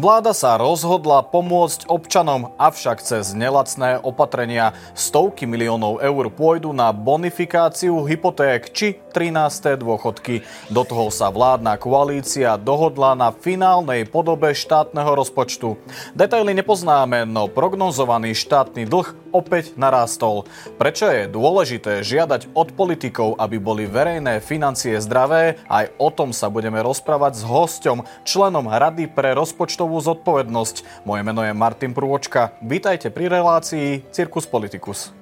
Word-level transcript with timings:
Vláda 0.00 0.32
sa 0.32 0.56
rozhodla 0.56 1.20
pomôcť 1.20 1.84
občanom, 1.84 2.56
avšak 2.56 3.04
cez 3.04 3.36
nelacné 3.36 4.00
opatrenia 4.00 4.72
stovky 4.96 5.44
miliónov 5.44 6.00
eur 6.00 6.32
pôjdu 6.32 6.72
na 6.72 6.88
bonifikáciu 6.88 8.00
hypoték 8.08 8.72
či 8.72 8.96
13. 9.12 9.76
dôchodky. 9.76 10.40
Do 10.72 10.88
toho 10.88 11.12
sa 11.12 11.28
vládna 11.28 11.76
koalícia 11.76 12.56
dohodla 12.56 13.12
na 13.12 13.28
finálnej 13.28 14.08
podobe 14.08 14.56
štátneho 14.56 15.20
rozpočtu. 15.20 15.76
Detaily 16.16 16.56
nepoznáme, 16.56 17.28
no 17.28 17.52
prognozovaný 17.52 18.32
štátny 18.32 18.88
dlh 18.88 19.29
opäť 19.32 19.74
narástol. 19.74 20.46
Prečo 20.76 21.08
je 21.08 21.30
dôležité 21.30 22.04
žiadať 22.04 22.52
od 22.52 22.74
politikov, 22.76 23.40
aby 23.40 23.56
boli 23.56 23.88
verejné 23.88 24.44
financie 24.44 24.98
zdravé? 25.00 25.56
Aj 25.66 25.88
o 25.96 26.12
tom 26.12 26.36
sa 26.36 26.52
budeme 26.52 26.78
rozprávať 26.84 27.40
s 27.40 27.42
hosťom, 27.46 28.04
členom 28.28 28.68
Rady 28.68 29.08
pre 29.10 29.32
rozpočtovú 29.34 29.98
zodpovednosť. 30.02 31.08
Moje 31.08 31.22
meno 31.24 31.40
je 31.40 31.56
Martin 31.56 31.96
Prôčka. 31.96 32.54
Vítajte 32.60 33.08
pri 33.08 33.32
relácii 33.32 34.06
Cirkus 34.12 34.44
Politicus. 34.44 35.14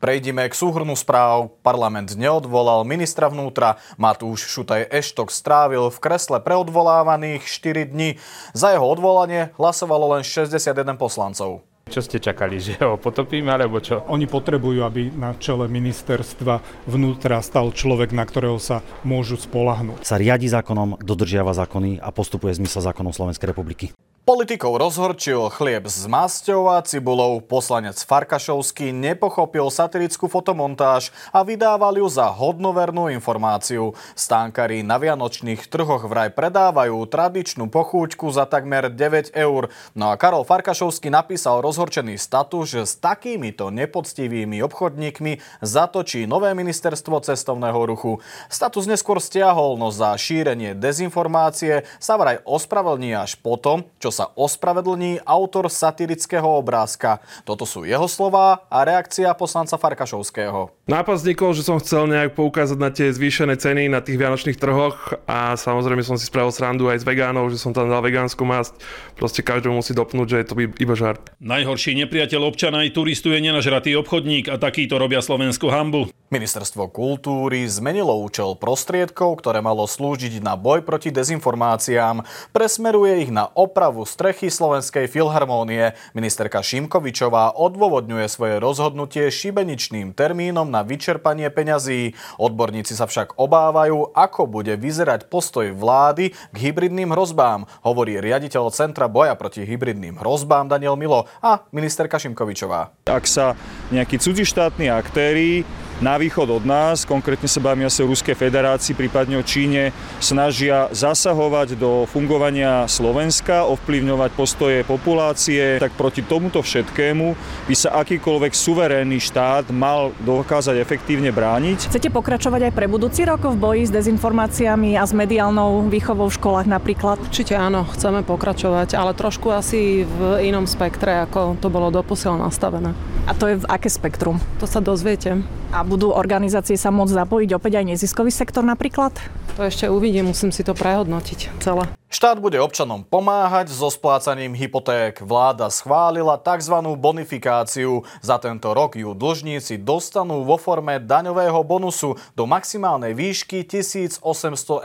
Prejdime 0.00 0.48
k 0.48 0.56
súhrnu 0.56 0.96
správ. 0.96 1.52
Parlament 1.60 2.16
neodvolal 2.16 2.88
ministra 2.88 3.28
vnútra. 3.28 3.76
Matúš 4.00 4.48
Šutaj 4.48 4.88
Eštok 4.88 5.28
strávil 5.28 5.92
v 5.92 5.98
kresle 6.00 6.40
preodvolávaných 6.40 7.44
4 7.44 7.92
dní. 7.92 8.16
Za 8.56 8.72
jeho 8.72 8.88
odvolanie 8.88 9.52
hlasovalo 9.60 10.16
len 10.16 10.24
61 10.24 10.96
poslancov. 10.96 11.68
Čo 11.92 12.00
ste 12.00 12.16
čakali, 12.16 12.64
že 12.64 12.80
ho 12.80 12.96
potopíme, 12.96 13.52
alebo 13.52 13.76
čo? 13.84 14.00
Oni 14.08 14.24
potrebujú, 14.24 14.88
aby 14.88 15.12
na 15.12 15.36
čele 15.36 15.68
ministerstva 15.68 16.88
vnútra 16.88 17.44
stal 17.44 17.68
človek, 17.68 18.16
na 18.16 18.24
ktorého 18.24 18.56
sa 18.56 18.80
môžu 19.04 19.36
spolahnúť. 19.36 20.00
Sa 20.00 20.16
riadi 20.16 20.48
zákonom, 20.48 20.96
dodržiava 21.04 21.52
zákony 21.52 22.00
a 22.00 22.08
postupuje 22.08 22.56
zmysel 22.56 22.88
zákonov 22.88 23.12
Slovenskej 23.12 23.52
republiky. 23.52 23.92
Politikov 24.30 24.78
rozhorčil 24.78 25.50
chlieb 25.50 25.90
s 25.90 26.06
masťou 26.06 26.70
a 26.70 26.78
cibulou. 26.86 27.42
Poslanec 27.42 27.98
Farkašovský 27.98 28.94
nepochopil 28.94 29.66
satirickú 29.74 30.30
fotomontáž 30.30 31.10
a 31.34 31.42
vydával 31.42 31.98
ju 31.98 32.06
za 32.06 32.30
hodnovernú 32.30 33.10
informáciu. 33.10 33.98
Stánkarí 34.14 34.86
na 34.86 35.02
vianočných 35.02 35.66
trhoch 35.66 36.06
vraj 36.06 36.30
predávajú 36.30 37.10
tradičnú 37.10 37.74
pochúťku 37.74 38.30
za 38.30 38.46
takmer 38.46 38.94
9 38.94 39.34
eur. 39.34 39.66
No 39.98 40.04
a 40.06 40.14
Karol 40.14 40.46
Farkašovský 40.46 41.10
napísal 41.10 41.58
rozhorčený 41.66 42.14
status, 42.14 42.70
že 42.70 42.86
s 42.86 43.02
takýmito 43.02 43.74
nepoctivými 43.74 44.62
obchodníkmi 44.62 45.58
zatočí 45.58 46.30
nové 46.30 46.54
ministerstvo 46.54 47.18
cestovného 47.18 47.82
ruchu. 47.82 48.22
Status 48.46 48.86
neskôr 48.86 49.18
stiahol, 49.18 49.74
no 49.74 49.90
za 49.90 50.14
šírenie 50.14 50.78
dezinformácie 50.78 51.82
sa 51.98 52.14
vraj 52.14 52.38
ospravedlní 52.46 53.18
až 53.18 53.34
potom, 53.34 53.82
čo 53.98 54.10
čo 54.10 54.19
sa 54.20 54.28
ospravedlní 54.36 55.24
autor 55.24 55.72
satirického 55.72 56.44
obrázka. 56.44 57.24
Toto 57.48 57.64
sú 57.64 57.88
jeho 57.88 58.04
slova 58.04 58.68
a 58.68 58.84
reakcia 58.84 59.32
poslanca 59.32 59.80
Farkašovského. 59.80 60.68
Nápad 60.90 61.22
vznikol, 61.22 61.54
že 61.54 61.62
som 61.62 61.78
chcel 61.78 62.10
nejak 62.10 62.34
poukázať 62.34 62.74
na 62.74 62.90
tie 62.90 63.14
zvýšené 63.14 63.54
ceny 63.62 63.86
na 63.86 64.02
tých 64.02 64.18
vianočných 64.18 64.58
trhoch 64.58 65.22
a 65.22 65.54
samozrejme 65.54 66.02
som 66.02 66.18
si 66.18 66.26
spravil 66.26 66.50
srandu 66.50 66.90
aj 66.90 66.98
s 66.98 67.06
vegánov, 67.06 67.54
že 67.54 67.62
som 67.62 67.70
tam 67.70 67.86
dal 67.86 68.02
vegánsku 68.02 68.42
masť. 68.42 68.82
Proste 69.14 69.46
každému 69.46 69.78
musí 69.78 69.94
dopnúť, 69.94 70.26
že 70.26 70.36
je 70.42 70.46
to 70.50 70.54
iba 70.58 70.94
žart. 70.98 71.30
Najhorší 71.38 71.94
nepriateľ 71.94 72.42
občana 72.42 72.82
aj 72.82 72.98
turistu 72.98 73.30
je 73.30 73.38
nenažratý 73.38 73.94
obchodník 74.02 74.50
a 74.50 74.58
takýto 74.58 74.98
robia 74.98 75.22
slovenskú 75.22 75.70
hambu. 75.70 76.10
Ministerstvo 76.34 76.90
kultúry 76.90 77.66
zmenilo 77.70 78.18
účel 78.18 78.58
prostriedkov, 78.58 79.42
ktoré 79.42 79.62
malo 79.62 79.86
slúžiť 79.86 80.42
na 80.42 80.58
boj 80.58 80.82
proti 80.82 81.14
dezinformáciám. 81.14 82.26
Presmeruje 82.50 83.26
ich 83.26 83.30
na 83.30 83.46
opravu 83.46 83.70
opravu 83.90 84.02
strechy 84.02 84.50
Slovenskej 84.50 85.06
filharmónie. 85.06 85.94
Ministerka 86.14 86.62
Šimkovičová 86.62 87.58
odôvodňuje 87.58 88.26
svoje 88.30 88.54
rozhodnutie 88.62 89.26
šibeničným 89.30 90.14
termínom 90.14 90.70
na 90.70 90.79
vyčerpanie 90.82 91.48
peňazí. 91.50 92.14
Odborníci 92.36 92.96
sa 92.96 93.06
však 93.06 93.36
obávajú, 93.36 94.14
ako 94.16 94.46
bude 94.46 94.74
vyzerať 94.76 95.30
postoj 95.30 95.70
vlády 95.74 96.32
k 96.32 96.56
hybridným 96.56 97.12
hrozbám, 97.12 97.66
hovorí 97.84 98.18
riaditeľ 98.18 98.72
Centra 98.72 99.10
boja 99.10 99.34
proti 99.34 99.66
hybridným 99.66 100.20
hrozbám 100.20 100.70
Daniel 100.70 100.94
Milo 100.94 101.26
a 101.40 101.66
ministerka 101.74 102.16
Šimkovičová. 102.16 102.94
Ak 103.10 103.26
sa 103.26 103.58
nejakí 103.90 104.20
cudzištátni 104.20 104.92
aktéry 104.92 105.66
na 106.00 106.16
východ 106.16 106.48
od 106.48 106.64
nás, 106.64 107.04
konkrétne 107.04 107.44
sa 107.44 107.60
bavíme 107.60 107.84
asi 107.84 108.00
o 108.00 108.08
Ruskej 108.08 108.32
federácii, 108.32 108.96
prípadne 108.96 109.36
o 109.36 109.44
Číne, 109.44 109.92
snažia 110.16 110.88
zasahovať 110.90 111.76
do 111.76 112.08
fungovania 112.08 112.88
Slovenska, 112.88 113.68
ovplyvňovať 113.68 114.30
postoje 114.32 114.80
populácie, 114.88 115.76
tak 115.76 115.92
proti 115.94 116.24
tomuto 116.24 116.64
všetkému 116.64 117.36
by 117.68 117.74
sa 117.76 118.00
akýkoľvek 118.00 118.52
suverénny 118.56 119.20
štát 119.20 119.68
mal 119.68 120.16
dokázať 120.24 120.80
efektívne 120.80 121.28
brániť. 121.36 121.92
Chcete 121.92 122.08
pokračovať 122.08 122.72
aj 122.72 122.72
pre 122.72 122.88
budúci 122.88 123.28
rok 123.28 123.44
v 123.44 123.60
boji 123.60 123.82
s 123.88 123.92
dezinformáciami 123.92 124.96
a 124.96 125.04
s 125.04 125.12
mediálnou 125.12 125.84
výchovou 125.92 126.32
v 126.32 126.36
školách 126.40 126.66
napríklad? 126.66 127.20
Určite 127.20 127.60
áno, 127.60 127.84
chceme 127.92 128.24
pokračovať, 128.24 128.96
ale 128.96 129.12
trošku 129.12 129.52
asi 129.52 130.08
v 130.08 130.48
inom 130.48 130.64
spektre, 130.64 131.28
ako 131.28 131.60
to 131.60 131.68
bolo 131.68 131.92
doposiaľ 131.92 132.40
nastavené. 132.40 132.96
A 133.28 133.36
to 133.36 133.52
je 133.52 133.60
v 133.60 133.68
aké 133.68 133.92
spektrum? 133.92 134.40
To 134.58 134.64
sa 134.64 134.80
dozviete. 134.80 135.59
A 135.70 135.86
budú 135.86 136.10
organizácie 136.10 136.74
sa 136.74 136.90
môcť 136.90 137.14
zapojiť 137.14 137.50
opäť 137.54 137.78
aj 137.78 137.94
neziskový 137.94 138.34
sektor 138.34 138.66
napríklad? 138.66 139.14
To 139.54 139.62
ešte 139.62 139.86
uvidím, 139.86 140.34
musím 140.34 140.50
si 140.50 140.66
to 140.66 140.74
prehodnotiť 140.74 141.62
celé. 141.62 141.86
Štát 142.10 142.42
bude 142.42 142.58
občanom 142.58 143.06
pomáhať 143.06 143.70
so 143.70 143.86
splácaním 143.86 144.50
hypoték. 144.58 145.22
Vláda 145.22 145.70
schválila 145.70 146.42
tzv. 146.42 146.74
bonifikáciu. 146.98 148.02
Za 148.18 148.42
tento 148.42 148.74
rok 148.74 148.98
ju 148.98 149.14
dlžníci 149.14 149.78
dostanú 149.78 150.42
vo 150.42 150.58
forme 150.58 150.98
daňového 150.98 151.62
bonusu 151.62 152.18
do 152.34 152.50
maximálnej 152.50 153.14
výšky 153.14 153.62
1800 153.62 154.26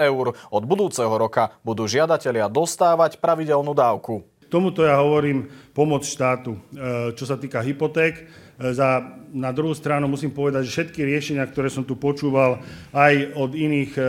eur. 0.05 0.37
Od 0.53 0.63
budúceho 0.69 1.09
roka 1.17 1.49
budú 1.65 1.89
žiadatelia 1.89 2.45
dostávať 2.45 3.17
pravidelnú 3.17 3.73
dávku. 3.73 4.21
Tomuto 4.55 4.87
ja 4.87 4.95
hovorím 5.03 5.51
pomoc 5.75 6.07
štátu. 6.07 6.55
E, 6.55 6.59
čo 7.19 7.27
sa 7.27 7.35
týka 7.35 7.59
hypoték, 7.59 8.23
E, 8.55 8.71
za, 8.71 9.03
na 9.35 9.51
druhú 9.51 9.75
stranu 9.75 10.07
musím 10.07 10.31
povedať, 10.31 10.63
že 10.67 10.71
všetky 10.71 11.03
riešenia, 11.03 11.43
ktoré 11.47 11.67
som 11.67 11.83
tu 11.83 11.99
počúval 11.99 12.63
aj 12.95 13.35
od 13.35 13.51
iných 13.51 13.91
e, 13.99 14.03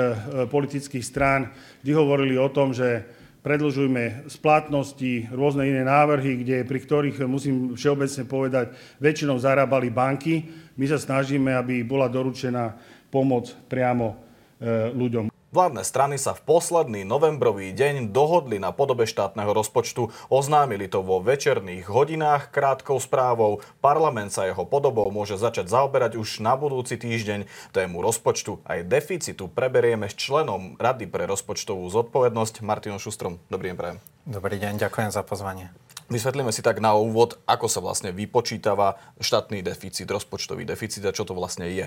politických 0.47 1.03
strán, 1.03 1.51
vždy 1.83 1.93
hovorili 1.95 2.35
o 2.39 2.47
tom, 2.47 2.71
že 2.71 3.03
predlžujme 3.43 4.27
splatnosti, 4.27 5.31
rôzne 5.31 5.71
iné 5.71 5.87
návrhy, 5.87 6.43
kde, 6.43 6.57
pri 6.67 6.79
ktorých, 6.83 7.17
musím 7.27 7.79
všeobecne 7.79 8.27
povedať, 8.27 8.67
väčšinou 8.99 9.39
zarábali 9.39 9.91
banky. 9.91 10.47
My 10.79 10.87
sa 10.91 10.99
snažíme, 10.99 11.55
aby 11.55 11.87
bola 11.87 12.11
doručená 12.11 12.75
pomoc 13.11 13.51
priamo 13.67 14.15
e, 14.59 14.95
ľuďom. 14.95 15.36
Vládne 15.55 15.87
strany 15.87 16.19
sa 16.19 16.35
v 16.35 16.43
posledný 16.43 17.07
novembrový 17.07 17.71
deň 17.71 18.11
dohodli 18.11 18.59
na 18.59 18.75
podobe 18.75 19.07
štátneho 19.07 19.55
rozpočtu. 19.55 20.11
Oznámili 20.27 20.91
to 20.91 21.07
vo 21.07 21.23
večerných 21.23 21.87
hodinách 21.87 22.51
krátkou 22.51 22.99
správou. 22.99 23.63
Parlament 23.79 24.35
sa 24.35 24.51
jeho 24.51 24.67
podobou 24.67 25.07
môže 25.15 25.39
začať 25.39 25.71
zaoberať 25.71 26.19
už 26.19 26.43
na 26.43 26.59
budúci 26.59 26.99
týždeň. 26.99 27.47
Tému 27.71 28.03
rozpočtu 28.03 28.59
aj 28.67 28.91
deficitu 28.91 29.47
preberieme 29.47 30.11
s 30.11 30.19
členom 30.19 30.75
Rady 30.83 31.07
pre 31.07 31.31
rozpočtovú 31.31 31.87
zodpovednosť 31.95 32.67
Martinom 32.67 32.99
Šustrom. 32.99 33.39
Dobrý 33.47 33.71
deň, 33.71 33.77
prajem. 33.79 33.99
Dobrý 34.27 34.59
deň, 34.59 34.83
ďakujem 34.83 35.15
za 35.15 35.23
pozvanie. 35.23 35.71
Vysvetlíme 36.11 36.51
si 36.51 36.59
tak 36.59 36.83
na 36.83 36.99
úvod, 36.99 37.39
ako 37.47 37.71
sa 37.71 37.79
vlastne 37.79 38.11
vypočítava 38.11 38.99
štátny 39.23 39.63
deficit, 39.63 40.11
rozpočtový 40.11 40.67
deficit 40.67 41.07
a 41.07 41.15
čo 41.15 41.23
to 41.23 41.39
vlastne 41.39 41.71
je. 41.71 41.87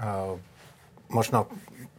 Uh, 0.00 0.40
možno 1.12 1.44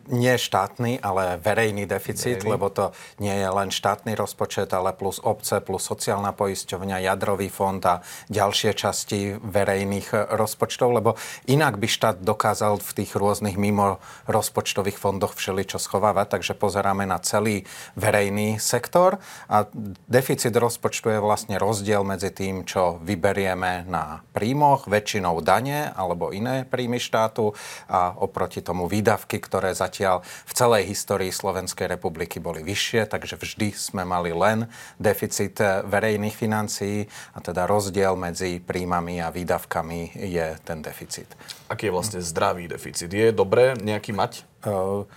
nie 0.07 0.35
štátny, 0.39 1.03
ale 1.03 1.37
verejný 1.37 1.85
deficit, 1.85 2.41
verejný. 2.41 2.51
lebo 2.51 2.67
to 2.71 2.85
nie 3.19 3.35
je 3.35 3.49
len 3.51 3.69
štátny 3.69 4.15
rozpočet, 4.15 4.71
ale 4.71 4.95
plus 4.95 5.19
obce, 5.21 5.59
plus 5.59 5.83
sociálna 5.83 6.31
poisťovňa, 6.31 7.03
jadrový 7.03 7.51
fond 7.51 7.83
a 7.83 8.01
ďalšie 8.31 8.71
časti 8.73 9.35
verejných 9.37 10.31
rozpočtov, 10.33 10.89
lebo 10.95 11.19
inak 11.45 11.75
by 11.77 11.87
štát 11.87 12.17
dokázal 12.23 12.79
v 12.79 12.91
tých 13.03 13.11
rôznych 13.19 13.59
mimo 13.59 13.99
rozpočtových 14.25 14.97
fondoch 14.97 15.35
všeličo 15.35 15.77
schovávať, 15.77 16.39
takže 16.39 16.53
pozeráme 16.55 17.03
na 17.03 17.19
celý 17.19 17.67
verejný 17.99 18.57
sektor 18.63 19.19
a 19.51 19.67
deficit 20.07 20.55
rozpočtu 20.55 21.13
je 21.13 21.19
vlastne 21.19 21.55
rozdiel 21.59 22.01
medzi 22.07 22.31
tým, 22.31 22.63
čo 22.63 22.97
vyberieme 23.03 23.85
na 23.85 24.23
príjmoch, 24.31 24.87
väčšinou 24.87 25.43
dane 25.43 25.91
alebo 25.91 26.31
iné 26.31 26.63
príjmy 26.63 26.97
štátu 26.97 27.51
a 27.91 28.15
oproti 28.15 28.63
tomu 28.63 28.87
výdavky, 28.87 29.37
ktoré 29.43 29.75
zatiaľ 29.75 29.96
v 30.21 30.53
celej 30.53 30.91
histórii 30.91 31.33
Slovenskej 31.33 31.89
republiky 31.89 32.37
boli 32.37 32.61
vyššie, 32.61 33.09
takže 33.09 33.39
vždy 33.39 33.73
sme 33.73 34.03
mali 34.05 34.35
len 34.35 34.69
deficit 35.01 35.57
verejných 35.87 36.35
financií 36.35 37.09
a 37.33 37.41
teda 37.41 37.65
rozdiel 37.65 38.13
medzi 38.13 38.61
príjmami 38.61 39.23
a 39.23 39.33
výdavkami 39.33 40.17
je 40.17 40.47
ten 40.61 40.79
deficit. 40.83 41.31
Aký 41.71 41.89
je 41.89 41.95
vlastne 41.95 42.19
zdravý 42.21 42.69
deficit? 42.69 43.09
Je 43.09 43.33
dobré 43.33 43.73
nejaký 43.79 44.13
mať? 44.13 44.45
Uh, 44.61 45.07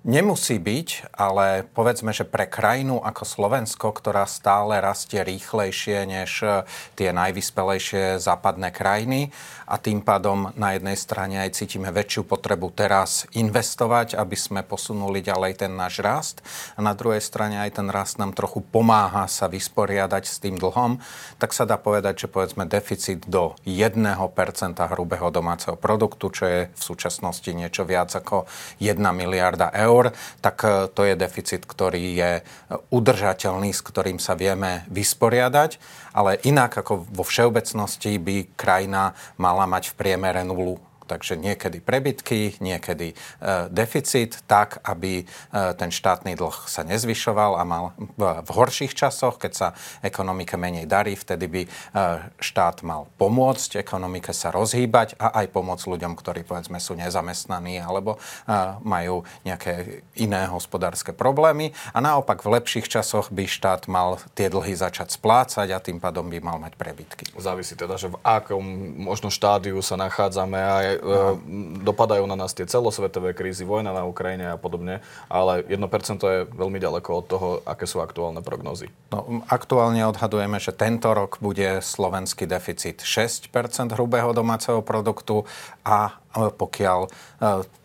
Nemusí 0.00 0.56
byť, 0.56 1.12
ale 1.12 1.68
povedzme, 1.76 2.16
že 2.16 2.24
pre 2.24 2.48
krajinu 2.48 3.04
ako 3.04 3.20
Slovensko, 3.20 3.92
ktorá 3.92 4.24
stále 4.24 4.80
rastie 4.80 5.20
rýchlejšie 5.20 6.08
než 6.08 6.40
e, 6.40 6.64
tie 6.96 7.12
najvyspelejšie 7.12 8.16
západné 8.16 8.72
krajiny 8.72 9.28
a 9.68 9.76
tým 9.76 10.00
pádom 10.00 10.56
na 10.56 10.72
jednej 10.72 10.96
strane 10.96 11.44
aj 11.44 11.52
cítime 11.52 11.92
väčšiu 11.92 12.24
potrebu 12.24 12.72
teraz 12.72 13.28
investovať, 13.36 14.16
aby 14.16 14.36
sme 14.40 14.64
posunuli 14.64 15.20
ďalej 15.20 15.68
ten 15.68 15.76
náš 15.76 16.00
rast 16.00 16.40
a 16.74 16.80
na 16.80 16.96
druhej 16.96 17.20
strane 17.20 17.60
aj 17.60 17.76
ten 17.76 17.92
rast 17.92 18.16
nám 18.16 18.32
trochu 18.32 18.64
pomáha 18.64 19.28
sa 19.28 19.52
vysporiadať 19.52 20.24
s 20.24 20.40
tým 20.40 20.56
dlhom, 20.56 20.96
tak 21.36 21.52
sa 21.52 21.68
dá 21.68 21.76
povedať, 21.76 22.24
že 22.24 22.32
povedzme 22.32 22.64
deficit 22.64 23.28
do 23.28 23.52
1% 23.68 24.00
hrubého 24.80 25.28
domáceho 25.28 25.76
produktu, 25.76 26.32
čo 26.32 26.44
je 26.48 26.60
v 26.72 26.82
súčasnosti 26.88 27.52
niečo 27.52 27.84
viac 27.84 28.16
ako 28.16 28.48
1 28.80 28.96
miliarda 28.96 29.68
eur 29.76 29.89
eur, 29.90 30.14
tak 30.38 30.62
e, 30.62 30.86
to 30.94 31.02
je 31.02 31.18
deficit, 31.18 31.66
ktorý 31.66 32.02
je 32.14 32.32
e, 32.38 32.42
udržateľný, 32.94 33.74
s 33.74 33.82
ktorým 33.82 34.22
sa 34.22 34.38
vieme 34.38 34.86
vysporiadať, 34.86 35.82
ale 36.14 36.38
inak 36.46 36.78
ako 36.78 37.10
vo 37.10 37.26
všeobecnosti 37.26 38.22
by 38.22 38.54
krajina 38.54 39.18
mala 39.34 39.66
mať 39.66 39.90
v 39.90 39.98
priemere 39.98 40.46
nulu 40.46 40.78
Takže 41.10 41.34
niekedy 41.34 41.82
prebytky, 41.82 42.54
niekedy 42.62 43.10
e, 43.10 43.14
deficit, 43.74 44.38
tak, 44.46 44.78
aby 44.86 45.22
e, 45.22 45.24
ten 45.74 45.90
štátny 45.90 46.38
dlh 46.38 46.70
sa 46.70 46.86
nezvyšoval 46.86 47.58
a 47.58 47.66
mal 47.66 47.98
v, 48.14 48.46
horších 48.46 48.94
časoch, 48.94 49.42
keď 49.42 49.52
sa 49.52 49.68
ekonomike 50.06 50.54
menej 50.54 50.86
darí, 50.86 51.18
vtedy 51.18 51.50
by 51.50 51.62
e, 51.66 51.68
štát 52.38 52.86
mal 52.86 53.10
pomôcť 53.18 53.82
ekonomike 53.82 54.30
sa 54.30 54.54
rozhýbať 54.54 55.18
a 55.18 55.42
aj 55.42 55.50
pomôcť 55.50 55.90
ľuďom, 55.90 56.14
ktorí 56.14 56.46
povedzme 56.46 56.78
sú 56.78 56.94
nezamestnaní 56.94 57.82
alebo 57.82 58.22
majú 58.84 59.24
nejaké 59.42 60.04
iné 60.20 60.46
hospodárske 60.46 61.16
problémy. 61.16 61.72
A 61.96 61.98
naopak 62.04 62.44
v 62.44 62.60
lepších 62.60 62.86
časoch 62.86 63.32
by 63.32 63.48
štát 63.48 63.88
mal 63.88 64.20
tie 64.36 64.52
dlhy 64.52 64.76
začať 64.76 65.16
splácať 65.16 65.72
a 65.72 65.82
tým 65.82 65.98
pádom 65.98 66.28
by 66.28 66.38
mal 66.44 66.60
mať 66.60 66.76
prebytky. 66.76 67.24
Závisí 67.34 67.74
teda, 67.74 67.96
že 67.96 68.12
v 68.12 68.20
akom 68.20 68.62
možno 69.00 69.32
štádiu 69.32 69.80
sa 69.80 69.96
nachádzame 69.96 70.60
a 70.60 70.99
no. 71.00 71.40
dopadajú 71.82 72.28
na 72.28 72.36
nás 72.36 72.52
tie 72.52 72.68
celosvetové 72.68 73.32
krízy, 73.32 73.64
vojna 73.64 73.90
na 73.90 74.04
Ukrajine 74.04 74.52
a 74.52 74.60
podobne, 74.60 75.00
ale 75.26 75.64
1% 75.64 75.80
je 76.20 76.40
veľmi 76.46 76.78
ďaleko 76.78 77.10
od 77.10 77.24
toho, 77.26 77.48
aké 77.64 77.88
sú 77.88 78.04
aktuálne 78.04 78.44
prognozy. 78.44 78.92
No, 79.10 79.42
aktuálne 79.48 80.04
odhadujeme, 80.06 80.60
že 80.60 80.76
tento 80.76 81.10
rok 81.10 81.40
bude 81.40 81.80
slovenský 81.80 82.44
deficit 82.44 83.02
6% 83.02 83.50
hrubého 83.96 84.36
domáceho 84.36 84.84
produktu 84.84 85.48
a 85.82 86.19
pokiaľ 86.34 87.00
e, 87.06 87.08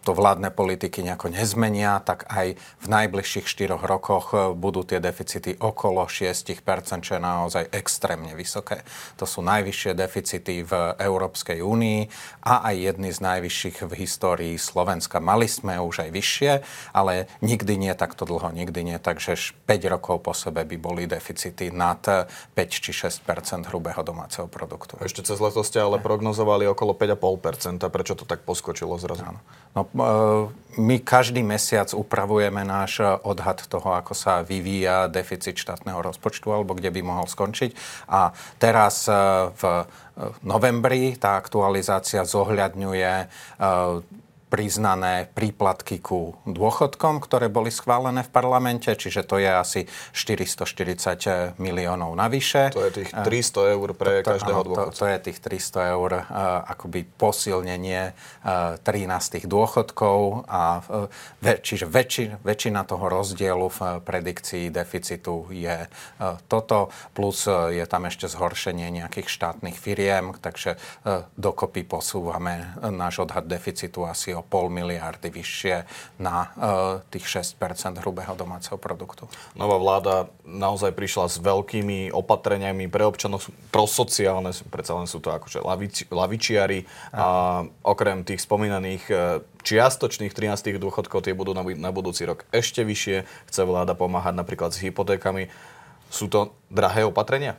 to 0.05 0.11
vládne 0.13 0.53
politiky 0.53 1.01
nejako 1.01 1.33
nezmenia, 1.33 1.97
tak 2.05 2.29
aj 2.29 2.53
v 2.57 2.87
najbližších 2.87 3.49
4 3.49 3.81
rokoch 3.81 4.37
e, 4.37 4.53
budú 4.53 4.85
tie 4.85 5.01
deficity 5.01 5.57
okolo 5.57 6.05
6%, 6.05 7.01
čo 7.01 7.17
je 7.17 7.21
naozaj 7.21 7.73
extrémne 7.73 8.37
vysoké. 8.37 8.85
To 9.17 9.25
sú 9.25 9.41
najvyššie 9.41 9.97
deficity 9.97 10.61
v 10.61 10.93
Európskej 11.01 11.65
únii 11.65 11.99
a 12.45 12.69
aj 12.69 12.75
jedny 12.93 13.09
z 13.09 13.19
najvyšších 13.25 13.77
v 13.89 13.93
histórii 14.05 14.55
Slovenska. 14.61 15.17
Mali 15.17 15.49
sme 15.49 15.81
už 15.81 16.05
aj 16.05 16.09
vyššie, 16.13 16.51
ale 16.93 17.25
nikdy 17.41 17.73
nie 17.81 17.93
takto 17.97 18.29
dlho, 18.29 18.53
nikdy 18.53 18.85
nie 18.85 18.97
tak, 19.01 19.17
že 19.17 19.57
5 19.65 19.93
rokov 19.93 20.21
po 20.21 20.33
sebe 20.37 20.61
by 20.67 20.77
boli 20.77 21.09
deficity 21.09 21.73
nad 21.73 22.03
5 22.05 22.29
či 22.69 22.91
6% 22.93 23.73
hrubého 23.73 24.05
domáceho 24.05 24.45
produktu. 24.45 25.01
Ešte 25.01 25.25
cez 25.25 25.41
leto 25.41 25.65
ste 25.65 25.81
ale 25.81 25.97
prognozovali 25.97 26.69
okolo 26.69 26.93
5,5%. 26.93 27.81
Prečo 27.89 28.13
to 28.13 28.27
tak 28.27 28.34
tak 28.35 28.43
poskočilo 28.43 28.99
zrazu? 28.99 29.23
No, 29.75 29.87
e, 29.87 29.91
my 30.79 30.99
každý 30.99 31.39
mesiac 31.43 31.91
upravujeme 31.95 32.63
náš 32.67 32.99
odhad 33.23 33.63
toho, 33.67 33.95
ako 33.95 34.11
sa 34.11 34.43
vyvíja 34.43 35.07
deficit 35.07 35.55
štátneho 35.55 36.03
rozpočtu 36.03 36.51
alebo 36.51 36.75
kde 36.75 36.91
by 36.91 37.01
mohol 37.03 37.27
skončiť. 37.27 37.71
A 38.11 38.35
teraz 38.59 39.07
e, 39.07 39.15
v 39.55 39.63
novembri 40.43 41.15
tá 41.15 41.39
aktualizácia 41.39 42.23
zohľadňuje 42.23 43.13
e, 43.19 43.25
priznané 44.55 45.27
príplatky 45.35 45.99
ku 45.99 46.39
dôchodkom, 46.47 47.19
ktoré 47.19 47.51
boli 47.51 47.67
schválené 47.67 48.23
v 48.23 48.31
parlamente, 48.31 48.87
čiže 48.87 49.27
to 49.27 49.35
je 49.35 49.51
asi 49.51 49.81
440 50.15 51.59
miliónov 51.59 52.15
navyše. 52.15 52.71
To 52.71 52.87
je 52.87 53.03
tých 53.03 53.11
300 53.11 53.75
eur 53.75 53.91
pre 53.91 54.23
to, 54.23 54.31
každého 54.31 54.61
dôchodca. 54.63 54.95
To, 54.95 54.99
to 55.03 55.05
je 55.11 55.17
tých 55.27 55.39
300 55.43 55.91
eur 55.99 56.11
uh, 56.15 56.23
akoby 56.71 57.03
posilnenie 57.03 58.15
uh, 58.15 58.79
13 58.79 59.43
dôchodkov 59.43 60.47
a 60.47 60.79
čiže 61.59 61.89
väčši, 61.89 62.39
väčšina 62.39 62.87
toho 62.87 63.11
rozdielu 63.11 63.67
v 63.67 63.79
predikcii 63.99 64.71
deficitu 64.71 65.49
je 65.51 65.89
toto, 66.47 66.93
plus 67.17 67.49
je 67.49 67.83
tam 67.89 68.05
ešte 68.05 68.29
zhoršenie 68.29 68.87
nejakých 68.93 69.27
štátnych 69.27 69.75
firiem, 69.75 70.37
takže 70.37 70.77
dokopy 71.35 71.81
posúvame 71.83 72.77
náš 72.79 73.25
odhad 73.25 73.49
deficitu 73.49 74.05
asi 74.05 74.37
o 74.37 74.44
pol 74.47 74.69
miliardy 74.69 75.33
vyššie 75.33 75.75
na 76.21 76.49
uh, 76.53 77.01
tých 77.09 77.25
6 77.43 77.57
hrubého 77.99 78.37
domáceho 78.37 78.77
produktu. 78.77 79.25
Nová 79.57 79.81
vláda 79.81 80.15
naozaj 80.45 80.93
prišla 80.93 81.25
s 81.27 81.41
veľkými 81.41 82.13
opatreniami 82.13 82.85
pre 82.87 83.03
občanov, 83.03 83.49
prosociálne, 83.73 84.53
predsa 84.69 84.93
len 84.95 85.09
sú 85.09 85.19
to 85.19 85.33
akože 85.33 85.65
laviči, 85.65 86.03
lavičiari 86.09 86.85
a 87.11 87.25
okrem 87.83 88.21
tých 88.21 88.45
spomínaných 88.45 89.03
e, 89.09 89.15
čiastočných 89.65 90.31
13 90.31 90.77
dôchodkov, 90.77 91.25
tie 91.25 91.33
budú 91.33 91.57
na, 91.57 91.65
na 91.65 91.89
budúci 91.89 92.23
rok 92.29 92.45
ešte 92.53 92.85
vyššie. 92.85 93.25
Chce 93.49 93.61
vláda 93.65 93.97
pomáhať 93.97 94.37
napríklad 94.37 94.71
s 94.71 94.81
hypotékami. 94.85 95.49
Sú 96.13 96.29
to 96.29 96.53
drahé 96.69 97.03
opatrenia? 97.03 97.57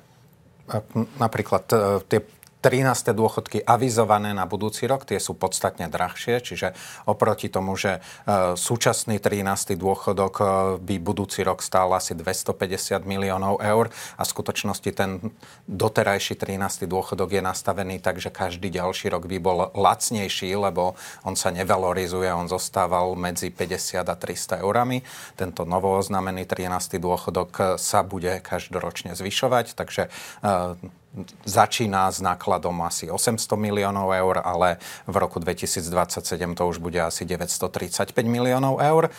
Napríklad 1.19 1.65
e, 1.71 1.77
tie 2.07 2.21
13. 2.65 3.13
dôchodky 3.13 3.63
avizované 3.63 4.33
na 4.33 4.49
budúci 4.49 4.89
rok, 4.89 5.05
tie 5.05 5.21
sú 5.21 5.37
podstatne 5.37 5.87
drahšie, 5.87 6.41
čiže 6.41 6.73
oproti 7.05 7.53
tomu, 7.53 7.77
že 7.77 8.01
e, 8.27 8.59
súčasný 8.59 9.21
13. 9.21 9.77
dôchodok 9.77 10.35
e, 10.41 10.45
by 10.81 10.95
budúci 10.99 11.45
rok 11.45 11.61
stál 11.61 11.93
asi 11.93 12.17
250 12.17 13.05
miliónov 13.05 13.61
eur 13.61 13.93
a 14.17 14.23
v 14.25 14.29
skutočnosti 14.29 14.91
ten 14.97 15.21
doterajší 15.69 16.35
13. 16.41 16.89
dôchodok 16.89 17.39
je 17.39 17.43
nastavený 17.45 18.01
tak, 18.01 18.19
že 18.19 18.33
každý 18.33 18.73
ďalší 18.73 19.13
rok 19.13 19.29
by 19.29 19.39
bol 19.39 19.71
lacnejší, 19.77 20.57
lebo 20.57 20.97
on 21.29 21.37
sa 21.37 21.53
nevalorizuje, 21.53 22.33
on 22.33 22.49
zostával 22.49 23.15
medzi 23.15 23.53
50 23.53 24.01
a 24.01 24.17
300 24.17 24.65
eurami. 24.65 25.05
Tento 25.37 25.69
novo 25.69 25.95
oznamený 25.95 26.49
13. 26.49 26.99
dôchodok 26.99 27.79
sa 27.79 28.01
bude 28.03 28.43
každoročne 28.43 29.15
zvyšovať, 29.15 29.77
takže 29.77 30.09
e, 30.43 31.05
začína 31.45 32.11
s 32.11 32.21
nákladom 32.21 32.83
asi 32.83 33.11
800 33.11 33.59
miliónov 33.59 34.13
eur, 34.13 34.41
ale 34.45 34.77
v 35.07 35.17
roku 35.17 35.39
2027 35.39 36.55
to 36.55 36.69
už 36.69 36.79
bude 36.79 37.01
asi 37.01 37.25
935 37.25 38.27
miliónov 38.27 38.79
eur. 38.81 39.11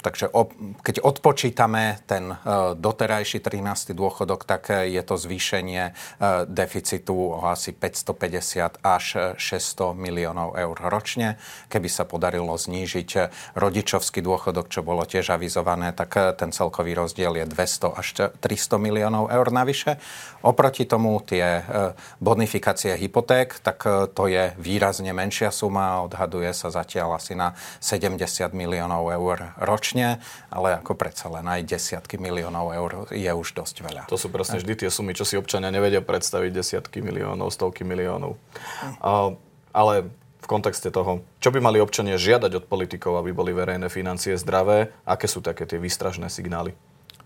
Takže 0.00 0.32
keď 0.80 1.04
odpočítame 1.04 2.00
ten 2.08 2.32
e, 2.32 2.36
doterajší 2.72 3.44
13. 3.44 3.92
dôchodok, 3.92 4.48
tak 4.48 4.72
e, 4.72 4.88
je 4.96 5.02
to 5.04 5.20
zvýšenie 5.20 5.82
e, 5.84 5.92
deficitu 6.48 7.36
o 7.36 7.44
asi 7.44 7.76
550 7.76 8.80
až 8.80 9.36
600 9.36 9.92
miliónov 9.92 10.56
eur 10.56 10.76
ročne. 10.88 11.36
Keby 11.68 11.88
sa 11.92 12.08
podarilo 12.08 12.56
znížiť 12.56 13.10
rodičovský 13.60 14.24
dôchodok, 14.24 14.72
čo 14.72 14.80
bolo 14.80 15.04
tiež 15.04 15.36
avizované, 15.36 15.92
tak 15.92 16.16
ten 16.40 16.48
celkový 16.48 16.96
rozdiel 16.96 17.36
je 17.36 17.46
200 17.46 18.00
až 18.00 18.08
300 18.40 18.80
miliónov 18.80 19.28
eur 19.28 19.46
navyše. 19.52 20.00
Oproti 20.40 20.88
tomu 20.88 21.20
tie 21.20 21.60
bonifikácie 22.22 22.96
hypoték, 22.96 23.60
tak 23.60 23.84
to 24.16 24.24
je 24.30 24.56
výrazne 24.56 25.12
menšia 25.12 25.52
suma, 25.52 26.00
odhaduje 26.00 26.48
sa 26.56 26.72
zatiaľ 26.72 27.20
asi 27.20 27.36
na 27.36 27.52
70 27.84 28.16
miliónov 28.56 29.12
eur 29.12 29.52
ročne 29.60 29.89
ročne, 29.90 30.22
ale 30.54 30.78
ako 30.78 30.94
predsa 30.94 31.26
len 31.26 31.42
aj 31.50 31.66
desiatky 31.66 32.14
miliónov 32.14 32.70
eur 32.70 32.90
je 33.10 33.26
už 33.26 33.58
dosť 33.58 33.76
veľa. 33.82 34.02
To 34.06 34.14
sú 34.14 34.30
presne 34.30 34.62
vždy 34.62 34.86
tie 34.86 34.90
sumy, 34.90 35.18
čo 35.18 35.26
si 35.26 35.34
občania 35.34 35.74
nevedia 35.74 35.98
predstaviť, 35.98 36.50
desiatky 36.54 37.02
miliónov, 37.02 37.50
stovky 37.50 37.82
miliónov. 37.82 38.38
A, 39.02 39.34
ale 39.74 40.06
v 40.40 40.46
kontexte 40.46 40.94
toho, 40.94 41.26
čo 41.42 41.50
by 41.50 41.58
mali 41.58 41.82
občania 41.82 42.14
žiadať 42.14 42.62
od 42.62 42.64
politikov, 42.70 43.18
aby 43.18 43.34
boli 43.34 43.50
verejné 43.50 43.90
financie 43.90 44.38
zdravé, 44.38 44.94
aké 45.02 45.26
sú 45.26 45.42
také 45.42 45.66
tie 45.66 45.82
výstražné 45.82 46.30
signály? 46.30 46.70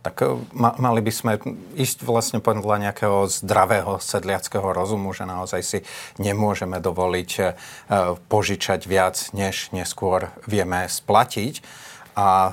tak 0.05 0.21
e, 0.21 0.37
ma, 0.53 0.77
mali 0.77 1.01
by 1.01 1.13
sme 1.13 1.33
ísť 1.81 2.05
vlastne 2.05 2.39
podľa 2.45 2.93
nejakého 2.93 3.25
zdravého 3.25 3.97
sedliackého 3.97 4.69
rozumu, 4.77 5.17
že 5.17 5.25
naozaj 5.25 5.63
si 5.65 5.79
nemôžeme 6.21 6.77
dovoliť 6.77 7.31
e, 7.41 7.43
požičať 8.29 8.85
viac, 8.85 9.17
než 9.33 9.73
neskôr 9.73 10.29
vieme 10.45 10.85
splatiť. 10.85 11.65
A 12.15 12.27
e, 12.47 12.53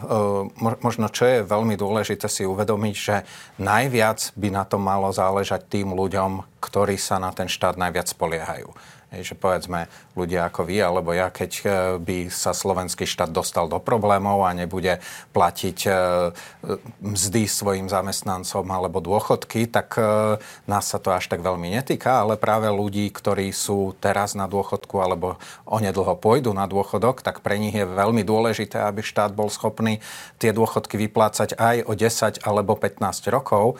možno, 0.81 1.05
čo 1.13 1.29
je 1.29 1.45
veľmi 1.45 1.77
dôležité 1.77 2.25
si 2.25 2.49
uvedomiť, 2.49 2.95
že 2.97 3.15
najviac 3.61 4.33
by 4.33 4.49
na 4.49 4.63
to 4.65 4.81
malo 4.81 5.13
záležať 5.13 5.69
tým 5.69 5.93
ľuďom, 5.93 6.45
ktorí 6.57 6.97
sa 6.97 7.21
na 7.21 7.29
ten 7.29 7.45
štát 7.45 7.77
najviac 7.77 8.09
spoliehajú. 8.09 8.73
Hej, 9.11 9.35
že 9.35 9.35
povedzme 9.35 9.91
ľudia 10.15 10.47
ako 10.47 10.71
vy 10.71 10.79
alebo 10.79 11.11
ja, 11.11 11.27
keď 11.27 11.51
e, 11.59 11.63
by 11.99 12.17
sa 12.31 12.55
slovenský 12.55 13.03
štát 13.03 13.27
dostal 13.27 13.67
do 13.67 13.75
problémov 13.75 14.47
a 14.47 14.55
nebude 14.55 15.03
platiť 15.35 15.77
e, 15.83 15.91
mzdy 17.03 17.43
svojim 17.43 17.91
zamestnancom 17.91 18.63
alebo 18.71 19.03
dôchodky, 19.03 19.67
tak 19.67 19.99
e, 19.99 20.39
nás 20.63 20.87
sa 20.87 20.95
to 20.95 21.11
až 21.11 21.27
tak 21.27 21.43
veľmi 21.43 21.75
netýka, 21.75 22.23
ale 22.23 22.39
práve 22.39 22.71
ľudí, 22.71 23.11
ktorí 23.11 23.51
sú 23.51 23.99
teraz 23.99 24.31
na 24.31 24.47
dôchodku 24.47 24.95
alebo 25.03 25.35
onedlho 25.67 26.15
pôjdu 26.15 26.55
na 26.55 26.63
dôchodok, 26.63 27.19
tak 27.19 27.43
pre 27.43 27.59
nich 27.59 27.75
je 27.75 27.83
veľmi 27.83 28.23
dôležité, 28.23 28.79
aby 28.79 29.03
štát 29.03 29.35
bol 29.35 29.51
schopný 29.51 29.99
tie 30.39 30.55
dôchodky 30.55 30.95
vyplácať 30.95 31.59
aj 31.59 31.83
o 31.83 31.99
10 31.99 32.47
alebo 32.47 32.79
15 32.79 33.27
rokov 33.27 33.75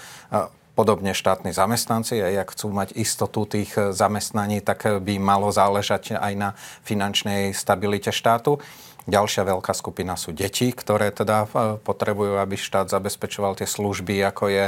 Podobne 0.81 1.13
štátni 1.13 1.53
zamestnanci, 1.53 2.17
aj 2.17 2.41
ak 2.41 2.49
chcú 2.57 2.73
mať 2.73 2.97
istotu 2.97 3.45
tých 3.45 3.77
zamestnaní, 3.93 4.65
tak 4.65 4.89
by 5.05 5.21
malo 5.21 5.53
záležať 5.53 6.17
aj 6.17 6.33
na 6.33 6.49
finančnej 6.81 7.53
stabilite 7.53 8.09
štátu. 8.09 8.57
Ďalšia 9.05 9.45
veľká 9.45 9.77
skupina 9.77 10.17
sú 10.17 10.33
deti, 10.33 10.73
ktoré 10.73 11.13
teda 11.13 11.45
e, 11.45 11.77
potrebujú, 11.85 12.41
aby 12.41 12.57
štát 12.57 12.89
zabezpečoval 12.89 13.61
tie 13.61 13.69
služby, 13.69 14.25
ako 14.25 14.49
je 14.49 14.65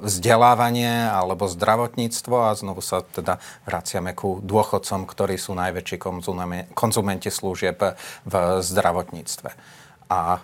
vzdelávanie 0.00 1.12
alebo 1.12 1.44
zdravotníctvo 1.44 2.48
a 2.48 2.56
znovu 2.56 2.80
sa 2.80 3.04
teda 3.04 3.36
vraciame 3.68 4.16
ku 4.16 4.40
dôchodcom, 4.40 5.04
ktorí 5.04 5.36
sú 5.36 5.52
najväčší 5.52 6.00
konzumenti 6.72 7.28
služieb 7.28 7.76
v 8.24 8.34
zdravotníctve. 8.64 9.52
A 10.08 10.40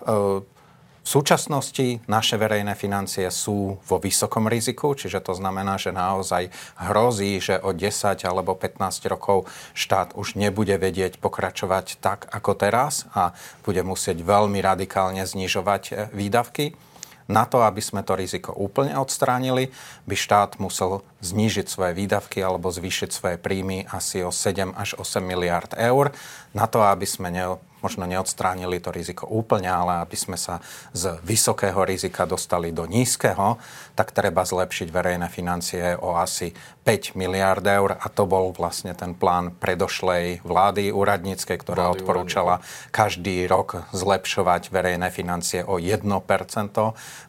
v 1.09 1.17
súčasnosti 1.17 2.05
naše 2.05 2.37
verejné 2.37 2.77
financie 2.77 3.33
sú 3.33 3.81
vo 3.81 3.97
vysokom 3.97 4.45
riziku, 4.45 4.93
čiže 4.93 5.25
to 5.25 5.33
znamená, 5.33 5.81
že 5.81 5.89
naozaj 5.89 6.53
hrozí, 6.77 7.41
že 7.41 7.57
o 7.65 7.73
10 7.73 8.29
alebo 8.29 8.53
15 8.53 9.09
rokov 9.09 9.49
štát 9.73 10.13
už 10.13 10.37
nebude 10.37 10.77
vedieť 10.77 11.17
pokračovať 11.17 12.05
tak 12.05 12.29
ako 12.29 12.53
teraz 12.61 13.09
a 13.17 13.33
bude 13.65 13.81
musieť 13.89 14.21
veľmi 14.21 14.61
radikálne 14.61 15.25
znižovať 15.25 15.83
e, 15.89 15.93
výdavky. 16.13 16.77
Na 17.25 17.49
to, 17.49 17.65
aby 17.65 17.81
sme 17.81 18.05
to 18.05 18.13
riziko 18.13 18.53
úplne 18.53 18.93
odstránili, 19.01 19.73
by 20.05 20.13
štát 20.13 20.61
musel 20.61 21.01
znížiť 21.25 21.73
svoje 21.73 21.97
výdavky 21.97 22.45
alebo 22.45 22.69
zvýšiť 22.69 23.09
svoje 23.09 23.37
príjmy 23.41 23.89
asi 23.89 24.21
o 24.21 24.29
7 24.29 24.77
až 24.77 24.93
8 25.01 25.25
miliard 25.25 25.73
eur. 25.73 26.13
Na 26.53 26.69
to, 26.69 26.85
aby 26.85 27.09
sme 27.09 27.33
možno 27.81 28.07
neodstránili 28.07 28.83
to 28.83 28.91
riziko 28.91 29.29
úplne, 29.29 29.71
ale 29.71 30.03
aby 30.03 30.17
sme 30.19 30.39
sa 30.39 30.59
z 30.91 31.19
vysokého 31.23 31.79
rizika 31.87 32.27
dostali 32.27 32.75
do 32.75 32.87
nízkeho, 32.87 33.59
tak 33.95 34.11
treba 34.11 34.43
zlepšiť 34.43 34.89
verejné 34.91 35.29
financie 35.31 35.95
o 35.99 36.19
asi 36.19 36.51
5 36.89 37.21
miliard 37.21 37.61
eur 37.61 38.01
a 38.01 38.09
to 38.09 38.25
bol 38.25 38.49
vlastne 38.57 38.97
ten 38.97 39.13
plán 39.13 39.53
predošlej 39.53 40.41
vlády 40.41 40.89
úradníckej, 40.89 41.61
ktorá 41.61 41.93
vlády 41.93 42.01
odporúčala 42.01 42.65
úradnícke. 42.65 42.89
každý 42.89 43.37
rok 43.45 43.85
zlepšovať 43.93 44.73
verejné 44.73 45.13
financie 45.13 45.61
o 45.69 45.77
1% 45.77 46.01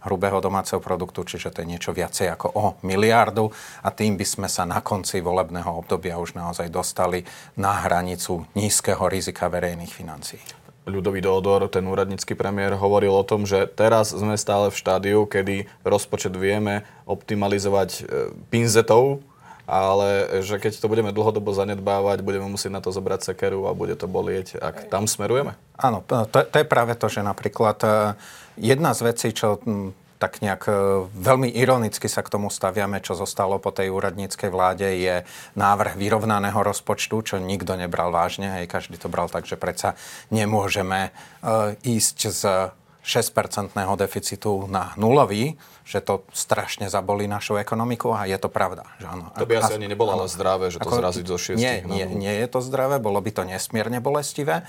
hrubého 0.07 0.39
domáceho 0.39 0.79
produktu, 0.79 1.27
čiže 1.27 1.51
to 1.51 1.67
je 1.67 1.75
niečo 1.75 1.91
viacej 1.91 2.31
ako 2.39 2.47
o 2.55 2.65
miliardu 2.87 3.51
a 3.83 3.91
tým 3.91 4.15
by 4.15 4.23
sme 4.23 4.47
sa 4.47 4.63
na 4.63 4.79
konci 4.79 5.19
volebného 5.19 5.75
obdobia 5.75 6.15
už 6.15 6.39
naozaj 6.39 6.71
dostali 6.71 7.27
na 7.59 7.83
hranicu 7.83 8.47
nízkeho 8.55 9.11
rizika 9.11 9.51
verejných 9.51 9.91
financií. 9.91 10.39
Ľudový 10.87 11.19
Dodor, 11.19 11.67
ten 11.67 11.83
úradnícky 11.83 12.31
premiér, 12.31 12.79
hovoril 12.79 13.11
o 13.11 13.27
tom, 13.27 13.43
že 13.43 13.67
teraz 13.67 14.15
sme 14.15 14.39
stále 14.39 14.71
v 14.71 14.79
štádiu, 14.79 15.27
kedy 15.27 15.67
rozpočet 15.83 16.31
vieme 16.33 16.87
optimalizovať 17.03 17.89
e, 17.91 18.01
pinzetou, 18.47 19.19
ale 19.69 20.41
že 20.41 20.57
keď 20.57 20.81
to 20.81 20.89
budeme 20.89 21.13
dlhodobo 21.13 21.53
zanedbávať, 21.53 22.25
budeme 22.25 22.49
musieť 22.49 22.73
na 22.73 22.81
to 22.81 22.89
zobrať 22.89 23.29
sekeru 23.29 23.69
a 23.69 23.77
bude 23.77 23.93
to 23.93 24.09
bolieť. 24.09 24.57
Ak 24.57 24.89
tam 24.89 25.05
smerujeme? 25.05 25.53
Áno, 25.77 26.01
to, 26.01 26.25
to 26.25 26.57
je 26.57 26.65
práve 26.65 26.97
to, 26.97 27.05
že 27.05 27.21
napríklad 27.21 27.77
e, 27.85 27.89
jedna 28.57 28.97
z 28.97 29.13
vecí, 29.13 29.29
čo 29.29 29.61
tak 30.19 30.43
nejak 30.43 30.63
e, 30.67 30.73
veľmi 31.07 31.53
ironicky 31.53 32.09
sa 32.11 32.25
k 32.25 32.33
tomu 32.33 32.49
staviame, 32.49 32.99
čo 32.99 33.13
zostalo 33.13 33.61
po 33.61 33.71
tej 33.71 33.93
úradníckej 33.93 34.49
vláde, 34.51 34.89
je 34.89 35.23
návrh 35.55 35.95
vyrovnaného 35.95 36.59
rozpočtu, 36.59 37.15
čo 37.23 37.35
nikto 37.37 37.77
nebral 37.79 38.11
vážne. 38.11 38.59
Hej, 38.59 38.67
každý 38.67 38.99
to 38.99 39.07
bral 39.07 39.31
tak, 39.31 39.47
že 39.47 39.55
predsa 39.55 39.95
nemôžeme 40.33 41.07
e, 41.07 41.11
ísť 41.85 42.17
z 42.33 42.41
6-percentného 43.03 43.95
deficitu 43.95 44.67
na 44.67 44.91
nulový, 44.99 45.55
že 45.87 46.03
to 46.03 46.27
strašne 46.35 46.91
zabolí 46.91 47.25
našu 47.25 47.55
ekonomiku 47.57 48.11
a 48.11 48.27
je 48.27 48.37
to 48.37 48.51
pravda. 48.51 48.85
Že 48.99 49.05
áno. 49.07 49.25
To 49.33 49.47
by 49.47 49.53
asi 49.63 49.73
ani 49.79 49.87
nebolo 49.87 50.11
ale 50.13 50.27
zdravé, 50.27 50.69
že 50.69 50.83
to 50.83 50.91
zraziť 50.91 51.25
zo 51.25 51.37
6 51.37 51.57
nie, 51.57 51.81
nie, 51.87 52.05
nie 52.05 52.33
je 52.43 52.47
to 52.51 52.59
zdravé, 52.59 52.99
bolo 52.99 53.17
by 53.23 53.31
to 53.31 53.43
nesmierne 53.47 54.03
bolestivé. 54.03 54.67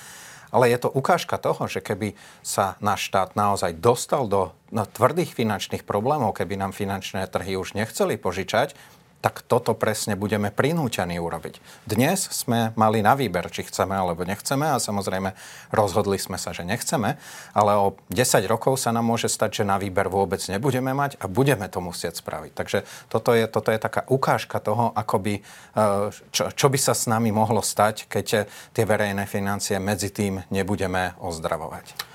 Ale 0.50 0.66
je 0.66 0.82
to 0.82 0.90
ukážka 0.90 1.38
toho, 1.38 1.70
že 1.70 1.78
keby 1.78 2.18
sa 2.42 2.74
náš 2.82 3.06
štát 3.06 3.38
naozaj 3.38 3.78
dostal 3.78 4.26
do 4.26 4.50
no, 4.74 4.82
tvrdých 4.82 5.30
finančných 5.30 5.86
problémov, 5.86 6.34
keby 6.34 6.58
nám 6.58 6.74
finančné 6.74 7.30
trhy 7.30 7.54
už 7.54 7.78
nechceli 7.78 8.18
požičať, 8.18 8.74
tak 9.20 9.44
toto 9.44 9.76
presne 9.76 10.16
budeme 10.16 10.48
prinútení 10.48 11.20
urobiť. 11.20 11.60
Dnes 11.84 12.24
sme 12.32 12.72
mali 12.74 13.04
na 13.04 13.12
výber, 13.12 13.52
či 13.52 13.68
chceme 13.68 13.92
alebo 13.92 14.24
nechceme 14.24 14.72
a 14.72 14.80
samozrejme 14.80 15.36
rozhodli 15.70 16.16
sme 16.16 16.40
sa, 16.40 16.56
že 16.56 16.64
nechceme, 16.64 17.20
ale 17.52 17.72
o 17.76 18.00
10 18.08 18.48
rokov 18.48 18.80
sa 18.80 18.96
nám 18.96 19.04
môže 19.04 19.28
stať, 19.28 19.62
že 19.62 19.68
na 19.68 19.76
výber 19.76 20.08
vôbec 20.08 20.40
nebudeme 20.48 20.96
mať 20.96 21.20
a 21.20 21.28
budeme 21.28 21.68
to 21.68 21.84
musieť 21.84 22.16
spraviť. 22.18 22.52
Takže 22.56 22.78
toto 23.12 23.36
je, 23.36 23.44
toto 23.44 23.68
je 23.68 23.78
taká 23.78 24.08
ukážka 24.08 24.56
toho, 24.58 24.96
ako 24.96 25.16
by, 25.20 25.34
e, 25.36 25.42
čo, 26.32 26.48
čo 26.50 26.66
by 26.72 26.78
sa 26.80 26.96
s 26.96 27.04
nami 27.04 27.28
mohlo 27.28 27.60
stať, 27.60 28.08
keď 28.08 28.48
tie 28.72 28.84
verejné 28.88 29.28
financie 29.28 29.76
medzi 29.76 30.08
tým 30.08 30.40
nebudeme 30.48 31.14
ozdravovať. 31.20 32.09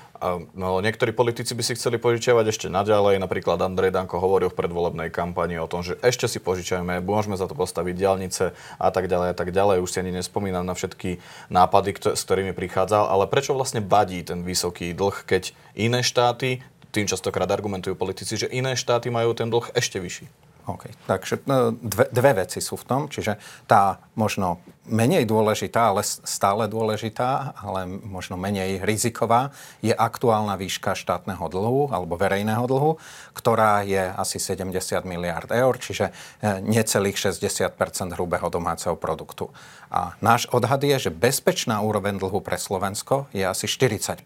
No, 0.56 0.80
niektorí 0.80 1.12
politici 1.12 1.52
by 1.52 1.62
si 1.62 1.76
chceli 1.76 2.00
požičiavať 2.00 2.46
ešte 2.48 2.66
naďalej. 2.72 3.20
Napríklad 3.20 3.60
Andrej 3.60 3.92
Danko 3.92 4.16
hovoril 4.16 4.48
v 4.48 4.58
predvolebnej 4.58 5.12
kampani 5.12 5.60
o 5.60 5.68
tom, 5.68 5.84
že 5.84 6.00
ešte 6.00 6.24
si 6.26 6.40
požičajme, 6.40 7.04
môžeme 7.04 7.36
za 7.36 7.44
to 7.44 7.52
postaviť 7.52 7.94
diálnice 7.94 8.56
a 8.80 8.88
tak 8.88 9.12
ďalej 9.12 9.28
a 9.32 9.36
tak 9.36 9.52
ďalej. 9.52 9.84
Už 9.84 9.92
si 9.92 10.00
ani 10.00 10.16
nespomínam 10.16 10.64
na 10.64 10.72
všetky 10.72 11.20
nápady, 11.52 12.16
s 12.16 12.22
ktorými 12.24 12.56
prichádzal. 12.56 13.12
Ale 13.12 13.28
prečo 13.28 13.52
vlastne 13.52 13.84
badí 13.84 14.24
ten 14.24 14.40
vysoký 14.40 14.96
dlh, 14.96 15.26
keď 15.28 15.52
iné 15.76 16.00
štáty, 16.00 16.64
tým 16.94 17.04
častokrát 17.04 17.50
argumentujú 17.52 17.92
politici, 17.92 18.40
že 18.40 18.48
iné 18.48 18.72
štáty 18.72 19.12
majú 19.12 19.36
ten 19.36 19.52
dlh 19.52 19.68
ešte 19.76 20.00
vyšší? 20.00 20.26
OK, 20.66 20.90
takže 21.06 21.46
no, 21.46 21.70
dve, 21.78 22.10
dve 22.10 22.42
veci 22.42 22.58
sú 22.58 22.74
v 22.74 22.86
tom, 22.90 23.00
čiže 23.06 23.38
tá 23.70 24.02
možno 24.18 24.58
menej 24.86 25.26
dôležitá, 25.26 25.92
ale 25.94 26.02
stále 26.06 26.70
dôležitá, 26.70 27.54
ale 27.58 27.86
možno 27.86 28.38
menej 28.38 28.82
riziková, 28.82 29.50
je 29.82 29.92
aktuálna 29.92 30.54
výška 30.56 30.94
štátneho 30.94 31.42
dlhu 31.46 31.90
alebo 31.90 32.14
verejného 32.14 32.64
dlhu, 32.66 32.98
ktorá 33.34 33.82
je 33.84 34.00
asi 34.14 34.38
70 34.38 34.72
miliard 35.04 35.50
eur, 35.50 35.74
čiže 35.76 36.10
e, 36.40 36.62
necelých 36.64 37.18
60% 37.18 38.16
hrubého 38.16 38.48
domáceho 38.48 38.96
produktu. 38.96 39.50
A 39.86 40.18
náš 40.18 40.50
odhad 40.50 40.82
je, 40.82 41.08
že 41.08 41.14
bezpečná 41.14 41.78
úroveň 41.78 42.18
dlhu 42.18 42.42
pre 42.42 42.58
Slovensko 42.58 43.30
je 43.30 43.46
asi 43.46 43.70
40 43.70 44.18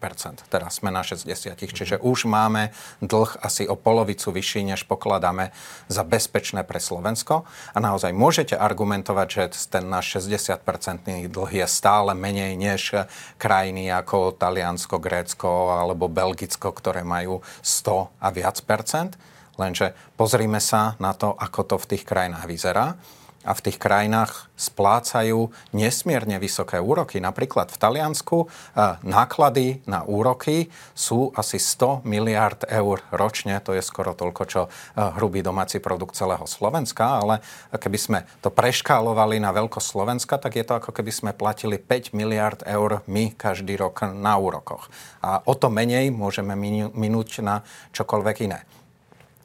Teraz 0.49 0.81
sme 0.81 0.89
na 0.89 1.05
60 1.05 1.29
čiže 1.53 2.01
už 2.01 2.25
máme 2.25 2.73
dlh 3.01 3.37
asi 3.45 3.69
o 3.69 3.77
polovicu 3.77 4.33
vyšší, 4.33 4.73
než 4.73 4.89
pokladáme 4.89 5.53
za 5.85 6.01
bezpečné 6.01 6.65
pre 6.65 6.81
Slovensko. 6.81 7.45
A 7.75 7.77
naozaj 7.77 8.09
môžete 8.13 8.57
argumentovať, 8.57 9.27
že 9.29 9.43
ten 9.69 9.85
náš 9.85 10.17
60-percentný 10.51 11.31
dlh 11.31 11.63
je 11.63 11.67
stále 11.67 12.11
menej 12.11 12.59
než 12.59 13.07
krajiny 13.39 13.87
ako 13.87 14.35
Taliansko, 14.35 14.99
Grécko 14.99 15.71
alebo 15.71 16.11
Belgicko, 16.11 16.75
ktoré 16.75 17.07
majú 17.07 17.39
100 17.63 18.19
a 18.19 18.27
viac 18.35 18.59
percent. 18.67 19.15
Lenže 19.55 19.95
pozrime 20.19 20.59
sa 20.59 20.99
na 20.99 21.15
to, 21.15 21.31
ako 21.31 21.59
to 21.63 21.75
v 21.79 21.89
tých 21.95 22.03
krajinách 22.03 22.45
vyzerá 22.47 22.99
a 23.41 23.57
v 23.57 23.63
tých 23.65 23.77
krajinách 23.81 24.53
splácajú 24.53 25.49
nesmierne 25.73 26.37
vysoké 26.37 26.77
úroky. 26.77 27.17
Napríklad 27.17 27.73
v 27.73 27.77
Taliansku 27.81 28.45
e, 28.45 28.47
náklady 29.01 29.81
na 29.89 30.05
úroky 30.05 30.69
sú 30.93 31.33
asi 31.33 31.57
100 31.57 32.05
miliard 32.05 32.61
eur 32.69 33.01
ročne. 33.09 33.57
To 33.65 33.73
je 33.73 33.81
skoro 33.81 34.13
toľko, 34.13 34.43
čo 34.45 34.61
e, 34.65 34.69
hrubý 35.17 35.41
domáci 35.41 35.81
produkt 35.81 36.13
celého 36.13 36.45
Slovenska. 36.45 37.17
Ale 37.17 37.41
keby 37.73 37.97
sme 37.97 38.19
to 38.45 38.53
preškálovali 38.53 39.41
na 39.41 39.49
veľkosť 39.49 39.87
Slovenska, 39.89 40.37
tak 40.37 40.61
je 40.61 40.65
to 40.65 40.77
ako 40.77 40.93
keby 40.93 41.09
sme 41.09 41.31
platili 41.33 41.81
5 41.81 42.13
miliard 42.13 42.61
eur 42.69 43.01
my 43.09 43.33
každý 43.33 43.73
rok 43.81 44.05
na 44.13 44.37
úrokoch. 44.37 44.93
A 45.25 45.41
o 45.41 45.57
to 45.57 45.73
menej 45.73 46.13
môžeme 46.13 46.53
minúť 46.93 47.41
na 47.41 47.65
čokoľvek 47.97 48.37
iné. 48.45 48.61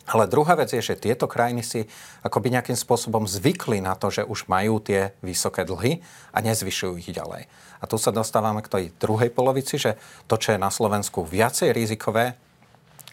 Ale 0.07 0.31
druhá 0.31 0.55
vec 0.55 0.71
je, 0.71 0.79
že 0.79 0.95
tieto 0.95 1.27
krajiny 1.27 1.67
si 1.67 1.81
akoby 2.23 2.55
nejakým 2.55 2.79
spôsobom 2.79 3.27
zvykli 3.27 3.83
na 3.83 3.99
to, 3.99 4.07
že 4.11 4.23
už 4.23 4.47
majú 4.47 4.79
tie 4.79 5.11
vysoké 5.19 5.67
dlhy 5.67 5.99
a 6.31 6.39
nezvyšujú 6.47 6.95
ich 7.03 7.11
ďalej. 7.11 7.51
A 7.83 7.85
tu 7.91 7.99
sa 7.99 8.15
dostávame 8.15 8.63
k 8.63 8.71
tej 8.71 8.85
druhej 9.03 9.35
polovici, 9.35 9.77
že 9.77 9.99
to, 10.31 10.39
čo 10.39 10.55
je 10.55 10.63
na 10.63 10.71
Slovensku 10.71 11.27
viacej 11.27 11.75
rizikové, 11.75 12.39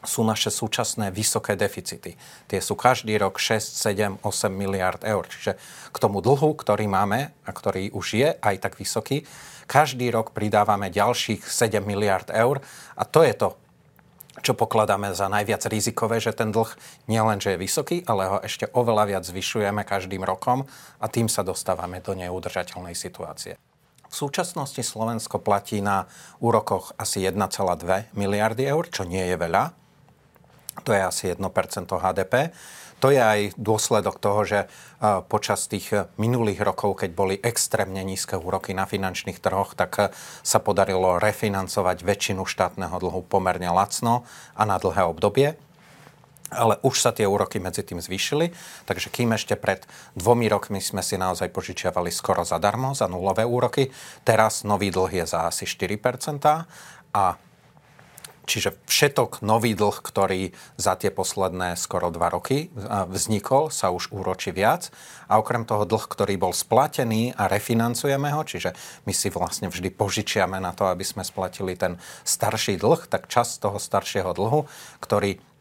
sú 0.03 0.21
naše 0.27 0.51
súčasné 0.51 1.09
vysoké 1.15 1.55
deficity. 1.55 2.19
Tie 2.51 2.59
sú 2.59 2.75
každý 2.75 3.15
rok 3.15 3.39
6, 3.39 3.63
7, 3.63 4.19
8 4.19 4.51
miliard 4.51 4.99
eur. 5.01 5.23
Čiže 5.31 5.55
k 5.89 5.97
tomu 5.97 6.19
dlhu, 6.19 6.59
ktorý 6.59 6.91
máme 6.91 7.31
a 7.47 7.51
ktorý 7.55 7.95
už 7.95 8.07
je 8.19 8.29
aj 8.35 8.55
tak 8.59 8.75
vysoký, 8.75 9.23
každý 9.63 10.11
rok 10.11 10.35
pridávame 10.35 10.91
ďalších 10.91 11.47
7 11.47 11.79
miliard 11.87 12.27
eur 12.35 12.59
a 12.99 13.03
to 13.07 13.23
je 13.23 13.31
to, 13.31 13.55
čo 14.41 14.57
pokladáme 14.57 15.13
za 15.13 15.29
najviac 15.29 15.61
rizikové, 15.69 16.17
že 16.17 16.33
ten 16.33 16.49
dlh 16.49 16.73
nie 17.05 17.21
len, 17.21 17.37
že 17.37 17.53
je 17.53 17.61
vysoký, 17.61 18.01
ale 18.09 18.25
ho 18.25 18.37
ešte 18.41 18.65
oveľa 18.73 19.03
viac 19.05 19.23
zvyšujeme 19.29 19.85
každým 19.85 20.25
rokom 20.25 20.65
a 20.97 21.05
tým 21.05 21.29
sa 21.29 21.45
dostávame 21.45 22.01
do 22.01 22.17
neudržateľnej 22.17 22.97
situácie. 22.97 23.61
V 24.09 24.15
súčasnosti 24.29 24.81
Slovensko 24.81 25.41
platí 25.41 25.81
na 25.81 26.05
úrokoch 26.37 26.93
asi 27.01 27.25
1,2 27.25 28.13
miliardy 28.13 28.69
eur, 28.69 28.85
čo 28.89 29.05
nie 29.09 29.25
je 29.25 29.37
veľa. 29.37 29.73
To 30.85 30.93
je 30.93 31.01
asi 31.01 31.33
1% 31.33 31.41
HDP. 31.89 32.53
To 33.03 33.11
je 33.11 33.19
aj 33.19 33.59
dôsledok 33.59 34.15
toho, 34.23 34.47
že 34.47 34.59
počas 35.27 35.67
tých 35.67 35.91
minulých 36.15 36.63
rokov, 36.63 37.03
keď 37.03 37.11
boli 37.11 37.35
extrémne 37.35 37.99
nízke 37.99 38.39
úroky 38.39 38.71
na 38.71 38.87
finančných 38.87 39.43
trhoch, 39.43 39.75
tak 39.75 40.15
sa 40.39 40.59
podarilo 40.63 41.19
refinancovať 41.19 41.99
väčšinu 41.99 42.47
štátneho 42.47 42.95
dlhu 42.95 43.27
pomerne 43.27 43.67
lacno 43.75 44.23
a 44.55 44.63
na 44.63 44.79
dlhé 44.79 45.03
obdobie. 45.03 45.59
Ale 46.53 46.77
už 46.85 47.01
sa 47.01 47.09
tie 47.11 47.25
úroky 47.25 47.57
medzi 47.57 47.81
tým 47.81 47.97
zvýšili, 47.99 48.53
takže 48.85 49.09
kým 49.09 49.33
ešte 49.33 49.57
pred 49.57 49.83
dvomi 50.13 50.45
rokmi 50.47 50.79
sme 50.79 51.01
si 51.01 51.17
naozaj 51.17 51.49
požičiavali 51.49 52.13
skoro 52.13 52.45
zadarmo, 52.45 52.93
za 52.93 53.09
nulové 53.09 53.41
úroky, 53.41 53.89
teraz 54.21 54.61
nový 54.61 54.93
dlh 54.93 55.11
je 55.11 55.25
za 55.27 55.49
asi 55.49 55.65
4% 55.65 55.97
a 57.11 57.23
Čiže 58.43 58.75
všetok 58.91 59.39
nový 59.39 59.71
dlh, 59.71 59.97
ktorý 60.03 60.51
za 60.75 60.99
tie 60.99 61.15
posledné 61.15 61.79
skoro 61.79 62.11
dva 62.11 62.27
roky 62.27 62.67
vznikol, 63.07 63.71
sa 63.71 63.89
už 63.95 64.11
úročí 64.11 64.51
viac. 64.51 64.91
A 65.31 65.39
okrem 65.39 65.63
toho 65.63 65.87
dlh, 65.87 66.03
ktorý 66.03 66.35
bol 66.35 66.51
splatený 66.51 67.31
a 67.39 67.47
refinancujeme 67.47 68.35
ho, 68.35 68.43
čiže 68.43 68.75
my 69.07 69.13
si 69.15 69.31
vlastne 69.31 69.71
vždy 69.71 69.89
požičiame 69.95 70.59
na 70.59 70.75
to, 70.75 70.91
aby 70.91 71.07
sme 71.07 71.23
splatili 71.23 71.79
ten 71.79 71.95
starší 72.27 72.75
dlh, 72.75 73.07
tak 73.07 73.31
čas 73.31 73.55
toho 73.63 73.79
staršieho 73.79 74.35
dlhu, 74.35 74.67
ktorý 74.99 75.39
E, 75.39 75.52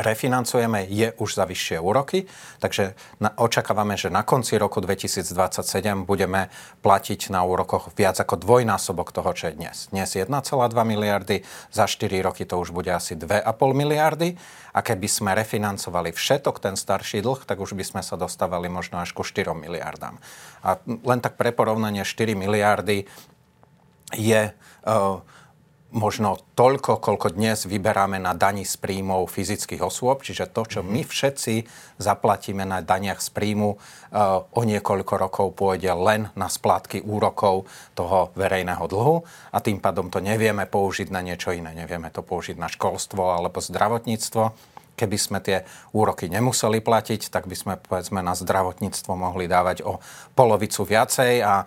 refinancujeme, 0.00 0.88
je 0.88 1.12
už 1.20 1.36
za 1.36 1.44
vyššie 1.44 1.84
úroky, 1.84 2.24
takže 2.64 2.96
na, 3.20 3.28
očakávame, 3.36 3.92
že 3.92 4.08
na 4.08 4.24
konci 4.24 4.56
roku 4.56 4.80
2027 4.80 6.08
budeme 6.08 6.48
platiť 6.80 7.28
na 7.28 7.44
úrokoch 7.44 7.92
viac 7.92 8.16
ako 8.16 8.40
dvojnásobok 8.40 9.12
toho, 9.12 9.28
čo 9.36 9.52
je 9.52 9.60
dnes. 9.60 9.92
Dnes 9.92 10.08
1,2 10.16 10.32
miliardy, 10.72 11.44
za 11.68 11.84
4 11.84 12.08
roky 12.24 12.48
to 12.48 12.56
už 12.56 12.72
bude 12.72 12.88
asi 12.88 13.20
2,5 13.20 13.44
miliardy 13.76 14.40
a 14.72 14.80
keby 14.80 15.08
sme 15.12 15.36
refinancovali 15.36 16.16
všetok 16.16 16.56
ten 16.56 16.80
starší 16.80 17.20
dlh, 17.20 17.44
tak 17.44 17.60
už 17.60 17.76
by 17.76 17.84
sme 17.84 18.00
sa 18.00 18.16
dostávali 18.16 18.72
možno 18.72 18.96
až 18.96 19.12
ku 19.12 19.20
4 19.20 19.52
miliardám. 19.52 20.16
A 20.64 20.80
len 20.88 21.20
tak 21.20 21.36
pre 21.36 21.52
porovnanie 21.52 22.08
4 22.08 22.32
miliardy 22.32 23.04
je 24.16 24.42
uh, 24.56 25.20
možno 25.90 26.38
toľko, 26.54 27.02
koľko 27.02 27.34
dnes 27.34 27.66
vyberáme 27.66 28.22
na 28.22 28.34
daní 28.34 28.62
z 28.62 28.78
príjmov 28.78 29.26
fyzických 29.30 29.82
osôb, 29.82 30.22
čiže 30.22 30.50
to, 30.50 30.62
čo 30.66 30.80
my 30.86 31.02
všetci 31.02 31.66
zaplatíme 31.98 32.62
na 32.62 32.78
daniach 32.82 33.18
z 33.18 33.30
príjmu, 33.34 33.70
eh, 33.74 34.18
o 34.40 34.62
niekoľko 34.62 35.14
rokov 35.18 35.46
pôjde 35.58 35.90
len 35.94 36.30
na 36.38 36.46
splátky 36.46 37.02
úrokov 37.02 37.66
toho 37.98 38.30
verejného 38.38 38.84
dlhu 38.86 39.26
a 39.50 39.58
tým 39.58 39.82
pádom 39.82 40.08
to 40.08 40.22
nevieme 40.22 40.64
použiť 40.66 41.10
na 41.10 41.20
niečo 41.20 41.50
iné. 41.50 41.74
Nevieme 41.74 42.10
to 42.14 42.22
použiť 42.22 42.56
na 42.58 42.70
školstvo 42.70 43.34
alebo 43.34 43.58
zdravotníctvo 43.58 44.70
Keby 45.00 45.16
sme 45.16 45.38
tie 45.40 45.64
úroky 45.96 46.28
nemuseli 46.28 46.84
platiť, 46.84 47.32
tak 47.32 47.48
by 47.48 47.56
sme 47.56 47.72
povedzme 47.80 48.20
na 48.20 48.36
zdravotníctvo 48.36 49.16
mohli 49.16 49.48
dávať 49.48 49.80
o 49.80 49.96
polovicu 50.36 50.84
viacej 50.84 51.40
a 51.40 51.64
e, 51.64 51.66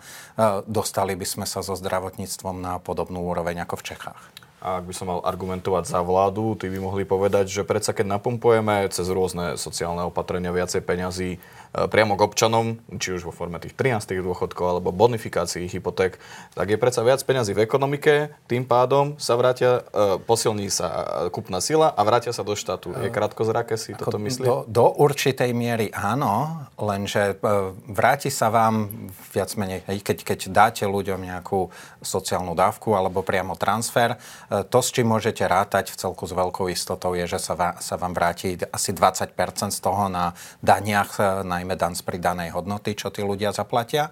dostali 0.70 1.18
by 1.18 1.26
sme 1.26 1.46
sa 1.50 1.66
so 1.66 1.74
zdravotníctvom 1.74 2.62
na 2.62 2.78
podobnú 2.78 3.26
úroveň 3.26 3.66
ako 3.66 3.82
v 3.82 3.86
Čechách. 3.90 4.22
A 4.64 4.80
ak 4.80 4.88
by 4.88 4.94
som 4.96 5.12
mal 5.12 5.20
argumentovať 5.26 5.92
za 5.92 6.00
vládu, 6.00 6.56
tí 6.56 6.72
by 6.72 6.80
mohli 6.80 7.04
povedať, 7.04 7.52
že 7.52 7.68
predsa 7.68 7.92
keď 7.92 8.16
napumpujeme 8.16 8.88
cez 8.94 9.12
rôzne 9.12 9.60
sociálne 9.60 10.08
opatrenia 10.08 10.56
viacej 10.56 10.80
peňazí 10.86 11.42
priamo 11.74 12.14
k 12.14 12.22
občanom, 12.22 12.78
či 13.02 13.18
už 13.18 13.26
vo 13.26 13.34
forme 13.34 13.58
tých 13.58 13.74
13 13.74 14.22
dôchodkov 14.22 14.78
alebo 14.78 14.94
bonifikácií 14.94 15.66
hypoték, 15.66 16.22
tak 16.54 16.70
je 16.70 16.78
predsa 16.78 17.02
viac 17.02 17.18
peňazí 17.26 17.58
v 17.58 17.66
ekonomike, 17.66 18.30
tým 18.46 18.62
pádom 18.62 19.18
sa 19.18 19.34
vrátia, 19.34 19.82
e, 19.90 20.22
posilní 20.22 20.70
sa 20.70 21.26
kupná 21.34 21.58
sila 21.66 21.90
a 21.90 22.02
vrátia 22.06 22.30
sa 22.30 22.46
do 22.46 22.54
štátu. 22.54 22.94
Je 23.02 23.10
krátkozraké 23.10 23.74
si 23.82 23.98
toto 23.98 24.22
myslí? 24.22 24.46
Do, 24.46 24.70
do 24.70 24.86
určitej 25.02 25.50
miery 25.58 25.90
áno, 25.90 26.62
lenže 26.78 27.34
e, 27.34 27.50
vráti 27.90 28.30
sa 28.30 28.54
vám 28.54 29.10
viac 29.34 29.50
menej, 29.58 29.82
keď, 30.06 30.18
keď 30.22 30.40
dáte 30.54 30.84
ľuďom 30.86 31.26
nejakú 31.26 31.74
sociálnu 32.06 32.54
dávku 32.54 32.94
alebo 32.94 33.26
priamo 33.26 33.58
transfer, 33.58 34.22
to, 34.70 34.80
s 34.84 34.94
čím 34.94 35.10
môžete 35.10 35.42
rátať 35.48 35.90
v 35.90 35.98
celku 35.98 36.30
s 36.30 36.34
veľkou 36.38 36.70
istotou, 36.70 37.18
je, 37.18 37.26
že 37.26 37.42
sa, 37.42 37.58
vám, 37.58 37.82
sa 37.82 37.98
vám 37.98 38.14
vráti 38.14 38.62
asi 38.70 38.94
20% 38.94 39.34
z 39.74 39.80
toho 39.82 40.06
na 40.12 40.38
daniach, 40.62 41.42
na 41.42 41.63
najmä 41.64 41.80
dan 41.80 41.96
z 41.96 42.04
pridanej 42.04 42.52
hodnoty, 42.52 42.92
čo 42.92 43.08
tí 43.08 43.24
ľudia 43.24 43.56
zaplatia. 43.56 44.12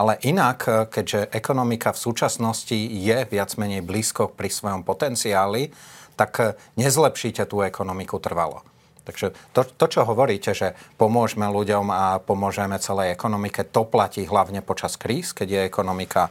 Ale 0.00 0.16
inak, 0.24 0.58
eh, 0.64 0.72
keďže 0.88 1.28
ekonomika 1.28 1.92
v 1.92 2.00
súčasnosti 2.00 2.76
je 2.88 3.28
viac 3.28 3.52
menej 3.60 3.84
blízko 3.84 4.32
pri 4.32 4.48
svojom 4.48 4.80
potenciáli, 4.80 5.68
tak 6.16 6.32
eh, 6.40 6.56
nezlepšíte 6.80 7.44
tú 7.44 7.60
ekonomiku 7.60 8.16
trvalo. 8.16 8.64
Takže 9.06 9.30
to, 9.54 9.62
to, 9.62 9.86
čo 9.86 10.02
hovoríte, 10.02 10.50
že 10.50 10.74
pomôžeme 10.98 11.46
ľuďom 11.46 11.86
a 11.94 12.18
pomôžeme 12.18 12.74
celej 12.82 13.14
ekonomike, 13.14 13.62
to 13.62 13.86
platí 13.86 14.26
hlavne 14.26 14.66
počas 14.66 14.98
kríz, 14.98 15.30
keď 15.30 15.46
je 15.46 15.60
ekonomika 15.70 16.26
e, 16.26 16.30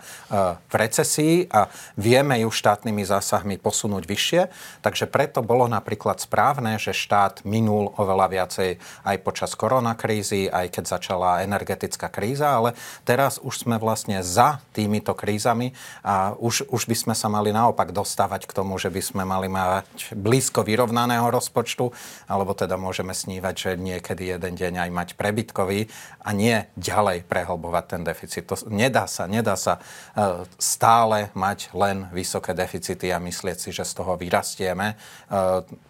v 0.60 0.74
recesii 0.76 1.48
a 1.48 1.72
vieme 1.96 2.36
ju 2.44 2.52
štátnymi 2.52 3.08
zásahmi 3.08 3.56
posunúť 3.64 4.04
vyššie. 4.04 4.42
Takže 4.84 5.08
preto 5.08 5.40
bolo 5.40 5.72
napríklad 5.72 6.20
správne, 6.20 6.76
že 6.76 6.92
štát 6.92 7.48
minul 7.48 7.96
oveľa 7.96 8.28
viacej 8.28 8.70
aj 9.08 9.18
počas 9.24 9.56
koronakrízy, 9.56 10.52
aj 10.52 10.76
keď 10.76 10.84
začala 11.00 11.48
energetická 11.48 12.12
kríza, 12.12 12.60
ale 12.60 12.76
teraz 13.08 13.40
už 13.40 13.64
sme 13.64 13.80
vlastne 13.80 14.20
za 14.20 14.60
týmito 14.76 15.16
krízami 15.16 15.72
a 16.04 16.36
už, 16.36 16.68
už 16.68 16.92
by 16.92 16.96
sme 17.08 17.16
sa 17.16 17.32
mali 17.32 17.56
naopak 17.56 17.96
dostávať 17.96 18.52
k 18.52 18.52
tomu, 18.52 18.76
že 18.76 18.92
by 18.92 19.00
sme 19.00 19.24
mali 19.24 19.48
mať 19.48 20.12
blízko 20.12 20.68
vyrovnaného 20.68 21.32
rozpočtu, 21.32 21.94
alebo 22.28 22.52
teda 22.52 22.65
teda 22.66 22.82
môžeme 22.82 23.14
snívať, 23.14 23.54
že 23.54 23.72
niekedy 23.78 24.34
jeden 24.34 24.58
deň 24.58 24.90
aj 24.90 24.90
mať 24.90 25.10
prebytkový 25.22 25.86
a 26.26 26.34
nie 26.34 26.66
ďalej 26.74 27.30
prehlbovať 27.30 27.86
ten 27.86 28.02
deficit. 28.02 28.50
To 28.50 28.58
nedá 28.74 29.06
sa, 29.06 29.30
nedá 29.30 29.54
sa 29.54 29.78
e, 29.78 30.50
stále 30.58 31.30
mať 31.38 31.70
len 31.78 32.10
vysoké 32.10 32.58
deficity 32.58 33.14
a 33.14 33.22
myslieť 33.22 33.58
si, 33.62 33.70
že 33.70 33.86
z 33.86 33.94
toho 34.02 34.18
vyrastieme. 34.18 34.94
E, 34.94 34.96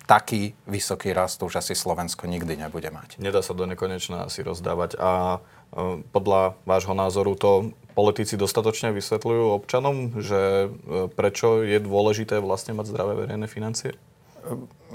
taký 0.04 0.52
vysoký 0.68 1.16
rast 1.16 1.40
už 1.40 1.64
asi 1.64 1.72
Slovensko 1.72 2.28
nikdy 2.28 2.60
nebude 2.60 2.92
mať. 2.92 3.24
Nedá 3.24 3.40
sa 3.40 3.56
do 3.56 3.64
nekonečna 3.64 4.28
asi 4.28 4.44
rozdávať 4.44 5.00
a 5.00 5.40
e, 5.40 6.04
podľa 6.12 6.60
vášho 6.68 6.92
názoru 6.92 7.40
to 7.40 7.72
politici 7.96 8.36
dostatočne 8.36 8.92
vysvetľujú 8.92 9.56
občanom, 9.56 10.20
že 10.20 10.68
prečo 11.16 11.64
je 11.64 11.80
dôležité 11.80 12.44
vlastne 12.44 12.76
mať 12.76 12.92
zdravé 12.92 13.16
verejné 13.24 13.48
financie? 13.48 13.96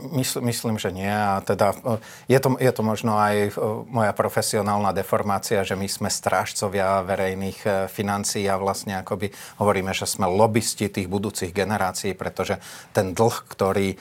Mysl, 0.01 0.41
myslím, 0.41 0.79
že 0.79 0.95
nie. 0.95 1.11
A 1.11 1.43
teda 1.45 1.75
e, 1.75 1.99
je 2.31 2.39
to, 2.41 2.57
je 2.57 2.73
to 2.73 2.83
možno 2.87 3.19
aj 3.19 3.35
e, 3.37 3.51
moja 3.91 4.15
profesionálna 4.15 4.95
deformácia, 4.95 5.67
že 5.67 5.75
my 5.77 5.91
sme 5.91 6.09
strážcovia 6.09 7.03
verejných 7.03 7.59
e, 7.67 7.71
financií 7.91 8.47
a 8.47 8.57
vlastne 8.57 9.03
akoby 9.03 9.35
hovoríme, 9.59 9.91
že 9.91 10.09
sme 10.09 10.31
lobbysti 10.31 10.89
tých 10.89 11.11
budúcich 11.11 11.51
generácií, 11.51 12.15
pretože 12.15 12.63
ten 12.95 13.13
dlh, 13.13 13.37
ktorý 13.51 13.99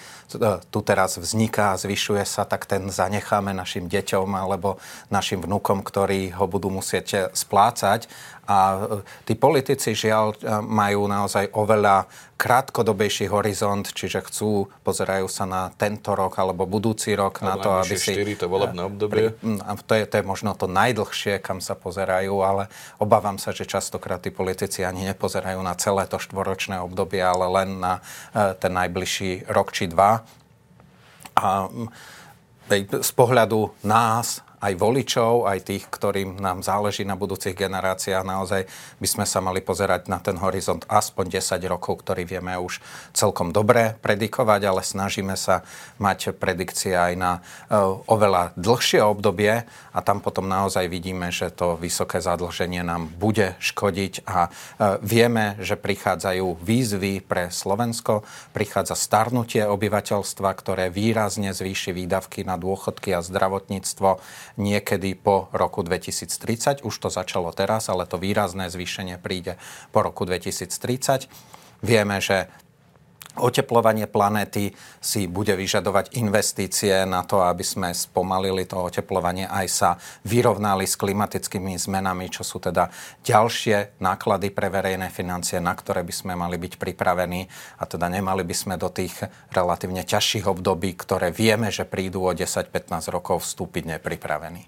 tu 0.70 0.80
teraz 0.86 1.18
vzniká 1.18 1.74
a 1.74 1.82
zvyšuje 1.82 2.22
sa, 2.22 2.46
tak 2.46 2.70
ten 2.70 2.94
zanecháme 2.94 3.50
našim 3.52 3.90
deťom 3.90 4.30
alebo 4.38 4.78
našim 5.10 5.42
vnúkom, 5.42 5.82
ktorí 5.82 6.38
ho 6.38 6.46
budú 6.46 6.70
musieť 6.70 7.34
splácať. 7.34 8.06
A 8.50 8.90
tí 9.30 9.38
politici 9.38 9.94
žiaľ 9.94 10.34
majú 10.66 11.06
naozaj 11.06 11.54
oveľa 11.54 12.10
krátkodobejší 12.40 13.30
horizont, 13.30 13.84
čiže 13.84 14.26
chcú, 14.26 14.72
pozerajú 14.82 15.28
sa 15.28 15.46
na 15.46 15.70
tento 15.76 16.16
rok 16.16 16.40
alebo 16.40 16.64
budúci 16.66 17.14
rok 17.14 17.44
na 17.46 17.60
to, 17.60 17.78
aby 17.78 18.00
si... 18.00 18.16
4, 18.16 18.42
to 18.42 18.48
volebné 18.50 18.82
obdobie. 18.88 19.38
Hm, 19.44 19.60
to 19.84 19.94
je, 19.94 20.04
to 20.08 20.16
je 20.18 20.24
možno 20.24 20.56
to 20.56 20.66
najdlhšie, 20.66 21.44
kam 21.44 21.60
sa 21.60 21.76
pozerajú, 21.76 22.42
ale 22.42 22.72
obávam 22.98 23.36
sa, 23.36 23.52
že 23.52 23.68
častokrát 23.68 24.24
tí 24.24 24.32
politici 24.32 24.88
ani 24.88 25.06
nepozerajú 25.12 25.60
na 25.60 25.76
celé 25.76 26.08
to 26.08 26.16
štvoročné 26.18 26.80
obdobie, 26.80 27.20
ale 27.20 27.46
len 27.52 27.78
na 27.78 28.00
e, 28.32 28.56
ten 28.56 28.72
najbližší 28.72 29.52
rok 29.52 29.76
či 29.76 29.92
dva. 29.92 30.24
A 31.36 31.68
z 33.04 33.12
pohľadu 33.14 33.76
nás, 33.84 34.42
aj 34.60 34.74
voličov, 34.76 35.48
aj 35.48 35.60
tých, 35.64 35.88
ktorým 35.88 36.36
nám 36.38 36.60
záleží 36.62 37.08
na 37.08 37.16
budúcich 37.16 37.56
generáciách. 37.56 38.28
Naozaj 38.28 38.62
by 39.00 39.08
sme 39.08 39.26
sa 39.26 39.40
mali 39.40 39.64
pozerať 39.64 40.12
na 40.12 40.20
ten 40.20 40.36
horizont 40.36 40.84
aspoň 40.92 41.40
10 41.40 41.64
rokov, 41.72 42.04
ktorý 42.04 42.28
vieme 42.28 42.52
už 42.60 42.84
celkom 43.16 43.56
dobre 43.56 43.96
predikovať, 44.04 44.62
ale 44.68 44.82
snažíme 44.84 45.40
sa 45.40 45.64
mať 45.98 46.36
predikcie 46.36 46.92
aj 46.92 47.14
na 47.16 47.32
uh, 47.40 48.04
oveľa 48.12 48.52
dlhšie 48.60 49.00
obdobie. 49.00 49.64
A 49.96 50.00
tam 50.04 50.20
potom 50.20 50.46
naozaj 50.46 50.92
vidíme, 50.92 51.32
že 51.32 51.50
to 51.50 51.80
vysoké 51.80 52.20
zadlženie 52.20 52.84
nám 52.84 53.08
bude 53.16 53.56
škodiť. 53.64 54.28
A 54.28 54.48
uh, 54.48 55.00
vieme, 55.00 55.56
že 55.64 55.80
prichádzajú 55.80 56.60
výzvy 56.60 57.24
pre 57.24 57.48
Slovensko, 57.48 58.28
prichádza 58.52 59.00
starnutie 59.00 59.64
obyvateľstva, 59.64 60.50
ktoré 60.52 60.92
výrazne 60.92 61.56
zvýši 61.56 61.96
výdavky 61.96 62.44
na 62.44 62.60
dôchodky 62.60 63.16
a 63.16 63.24
zdravotníctvo 63.24 64.20
niekedy 64.58 65.14
po 65.14 65.52
roku 65.52 65.84
2030. 65.84 66.82
Už 66.82 66.96
to 66.98 67.10
začalo 67.12 67.52
teraz, 67.52 67.92
ale 67.92 68.08
to 68.10 68.18
výrazné 68.18 68.72
zvýšenie 68.72 69.20
príde 69.22 69.60
po 69.94 70.02
roku 70.02 70.24
2030. 70.24 71.30
Vieme, 71.84 72.18
že 72.24 72.50
Oteplovanie 73.40 74.06
planéty 74.06 74.76
si 75.00 75.26
bude 75.26 75.56
vyžadovať 75.56 76.20
investície 76.20 77.08
na 77.08 77.24
to, 77.24 77.40
aby 77.40 77.64
sme 77.64 77.90
spomalili 77.96 78.68
to 78.68 78.78
oteplovanie, 78.78 79.48
aj 79.48 79.68
sa 79.72 79.90
vyrovnali 80.28 80.84
s 80.84 81.00
klimatickými 81.00 81.80
zmenami, 81.80 82.28
čo 82.28 82.44
sú 82.44 82.60
teda 82.60 82.92
ďalšie 83.24 83.98
náklady 84.04 84.52
pre 84.52 84.68
verejné 84.68 85.08
financie, 85.10 85.64
na 85.64 85.72
ktoré 85.72 86.04
by 86.04 86.14
sme 86.14 86.34
mali 86.36 86.60
byť 86.60 86.76
pripravení 86.76 87.48
a 87.80 87.84
teda 87.88 88.12
nemali 88.12 88.44
by 88.44 88.56
sme 88.56 88.76
do 88.76 88.92
tých 88.92 89.26
relatívne 89.56 90.04
ťažších 90.04 90.46
období, 90.46 90.94
ktoré 91.00 91.32
vieme, 91.32 91.72
že 91.72 91.88
prídu 91.88 92.28
o 92.28 92.32
10-15 92.36 93.08
rokov 93.10 93.48
vstúpiť 93.48 93.98
nepripravení. 93.98 94.68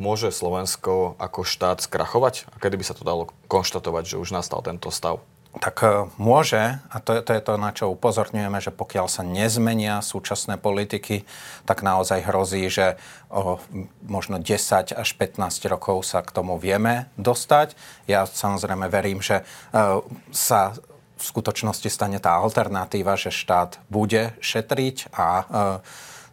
Môže 0.00 0.32
Slovensko 0.32 1.20
ako 1.20 1.44
štát 1.44 1.84
skrachovať? 1.84 2.48
A 2.48 2.56
kedy 2.56 2.80
by 2.80 2.84
sa 2.88 2.96
to 2.96 3.04
dalo 3.04 3.28
konštatovať, 3.52 4.16
že 4.16 4.20
už 4.22 4.32
nastal 4.32 4.64
tento 4.64 4.88
stav? 4.88 5.20
Tak 5.58 5.82
e, 5.82 6.06
môže, 6.14 6.78
a 6.78 6.96
to 7.02 7.18
to 7.26 7.34
je 7.34 7.42
to, 7.42 7.54
na 7.58 7.74
čo 7.74 7.90
upozorňujeme, 7.90 8.62
že 8.62 8.70
pokiaľ 8.70 9.10
sa 9.10 9.26
nezmenia 9.26 9.98
súčasné 9.98 10.62
politiky, 10.62 11.26
tak 11.66 11.82
naozaj 11.82 12.22
hrozí, 12.22 12.70
že 12.70 12.94
o 13.34 13.58
možno 14.06 14.38
10 14.38 14.94
až 14.94 15.08
15 15.18 15.66
rokov 15.66 16.06
sa 16.06 16.22
k 16.22 16.30
tomu 16.30 16.54
vieme 16.54 17.10
dostať. 17.18 17.74
Ja 18.06 18.30
samozrejme 18.30 18.86
verím, 18.86 19.18
že 19.18 19.42
e, 19.42 19.44
sa 20.30 20.78
v 21.20 21.22
skutočnosti 21.22 21.90
stane 21.90 22.22
tá 22.22 22.38
alternatíva, 22.38 23.18
že 23.18 23.34
štát 23.34 23.82
bude 23.90 24.32
šetriť 24.38 25.10
a 25.12 25.26
e, 25.26 25.44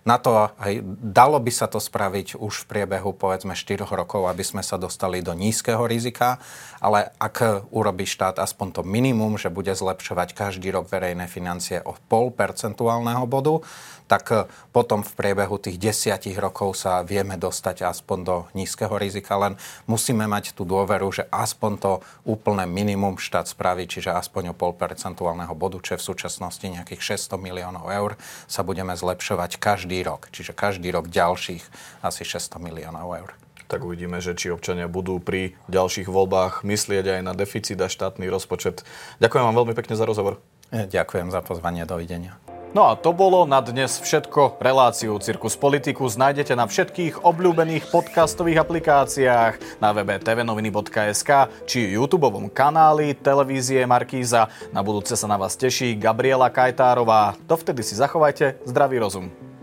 na 0.08 0.16
to 0.16 0.56
aj 0.56 0.80
dalo 1.04 1.36
by 1.44 1.52
sa 1.52 1.68
to 1.68 1.84
spraviť 1.84 2.40
už 2.40 2.64
v 2.64 2.68
priebehu 2.72 3.12
povedzme 3.12 3.52
4 3.52 3.84
rokov, 3.84 4.24
aby 4.32 4.40
sme 4.40 4.64
sa 4.64 4.80
dostali 4.80 5.20
do 5.20 5.36
nízkeho 5.36 5.84
rizika, 5.84 6.40
ale 6.80 7.12
ak 7.20 7.68
urobí 7.76 8.08
štát 8.08 8.40
aspoň 8.40 8.80
to 8.80 8.82
minimum, 8.88 9.36
že 9.36 9.52
bude 9.52 9.76
zlepšovať 9.76 10.32
každý 10.32 10.72
rok 10.72 10.88
verejné 10.88 11.28
financie 11.28 11.84
o 11.84 12.00
pol 12.08 12.32
percentuálneho 12.32 13.28
bodu, 13.28 13.60
tak 14.08 14.24
e, 14.32 14.48
potom 14.72 15.04
v 15.04 15.12
priebehu 15.14 15.60
tých 15.60 15.78
desiatich 15.78 16.40
rokov 16.40 16.80
sa 16.80 17.04
vieme 17.04 17.36
dostať 17.36 17.84
aspoň 17.84 18.20
do 18.24 18.36
nízkeho 18.56 18.96
rizika, 18.96 19.36
len 19.36 19.60
musíme 19.86 20.24
mať 20.26 20.56
tú 20.56 20.64
dôveru, 20.64 21.12
že 21.12 21.28
aspoň 21.28 21.72
to 21.78 21.92
úplné 22.24 22.64
minimum 22.64 23.20
štát 23.20 23.52
spraví, 23.52 23.86
čiže 23.86 24.16
aspoň 24.16 24.56
o 24.56 24.58
pol 24.58 24.72
percentuálneho 24.74 25.52
bodu, 25.54 25.78
čo 25.84 26.00
je 26.00 26.02
v 26.02 26.08
súčasnosti 26.16 26.64
nejakých 26.64 27.20
600 27.20 27.36
miliónov 27.38 27.92
eur, 27.92 28.16
sa 28.48 28.64
budeme 28.64 28.96
zlepšovať 28.96 29.60
každý 29.98 30.06
rok. 30.06 30.30
Čiže 30.30 30.54
každý 30.54 30.94
rok 30.94 31.10
ďalších 31.10 31.64
asi 32.06 32.22
600 32.22 32.62
miliónov 32.62 33.10
eur 33.18 33.32
tak 33.68 33.84
uvidíme, 33.84 34.24
že 34.24 34.32
či 34.32 34.48
občania 34.48 34.88
budú 34.88 35.20
pri 35.20 35.52
ďalších 35.68 36.08
voľbách 36.08 36.64
myslieť 36.64 37.20
aj 37.20 37.22
na 37.28 37.36
deficit 37.36 37.76
a 37.84 37.92
štátny 37.92 38.32
rozpočet. 38.32 38.88
Ďakujem 39.20 39.44
vám 39.44 39.60
veľmi 39.60 39.76
pekne 39.76 40.00
za 40.00 40.08
rozhovor. 40.08 40.40
Ďakujem 40.72 41.36
za 41.36 41.44
pozvanie, 41.44 41.84
dovidenia. 41.84 42.40
No 42.76 42.92
a 42.92 43.00
to 43.00 43.16
bolo 43.16 43.48
na 43.48 43.64
dnes 43.64 43.98
všetko. 44.04 44.60
Reláciu 44.60 45.16
Cirkus 45.24 45.56
Politikus 45.56 46.20
nájdete 46.20 46.54
na 46.54 46.70
všetkých 46.70 47.24
obľúbených 47.24 47.88
podcastových 47.90 48.62
aplikáciách, 48.62 49.82
na 49.82 49.90
webe 49.96 50.20
tvnoviny.sk 50.20 51.32
či 51.66 51.96
youtube 51.96 52.28
kanáli 52.52 53.16
televízie 53.16 53.88
Markíza. 53.88 54.52
Na 54.76 54.84
budúce 54.84 55.16
sa 55.16 55.28
na 55.32 55.40
vás 55.40 55.56
teší 55.56 55.96
Gabriela 55.96 56.52
Kajtárová. 56.52 57.40
Dovtedy 57.48 57.82
si 57.88 57.96
zachovajte 57.96 58.60
zdravý 58.68 59.00
rozum. 59.00 59.57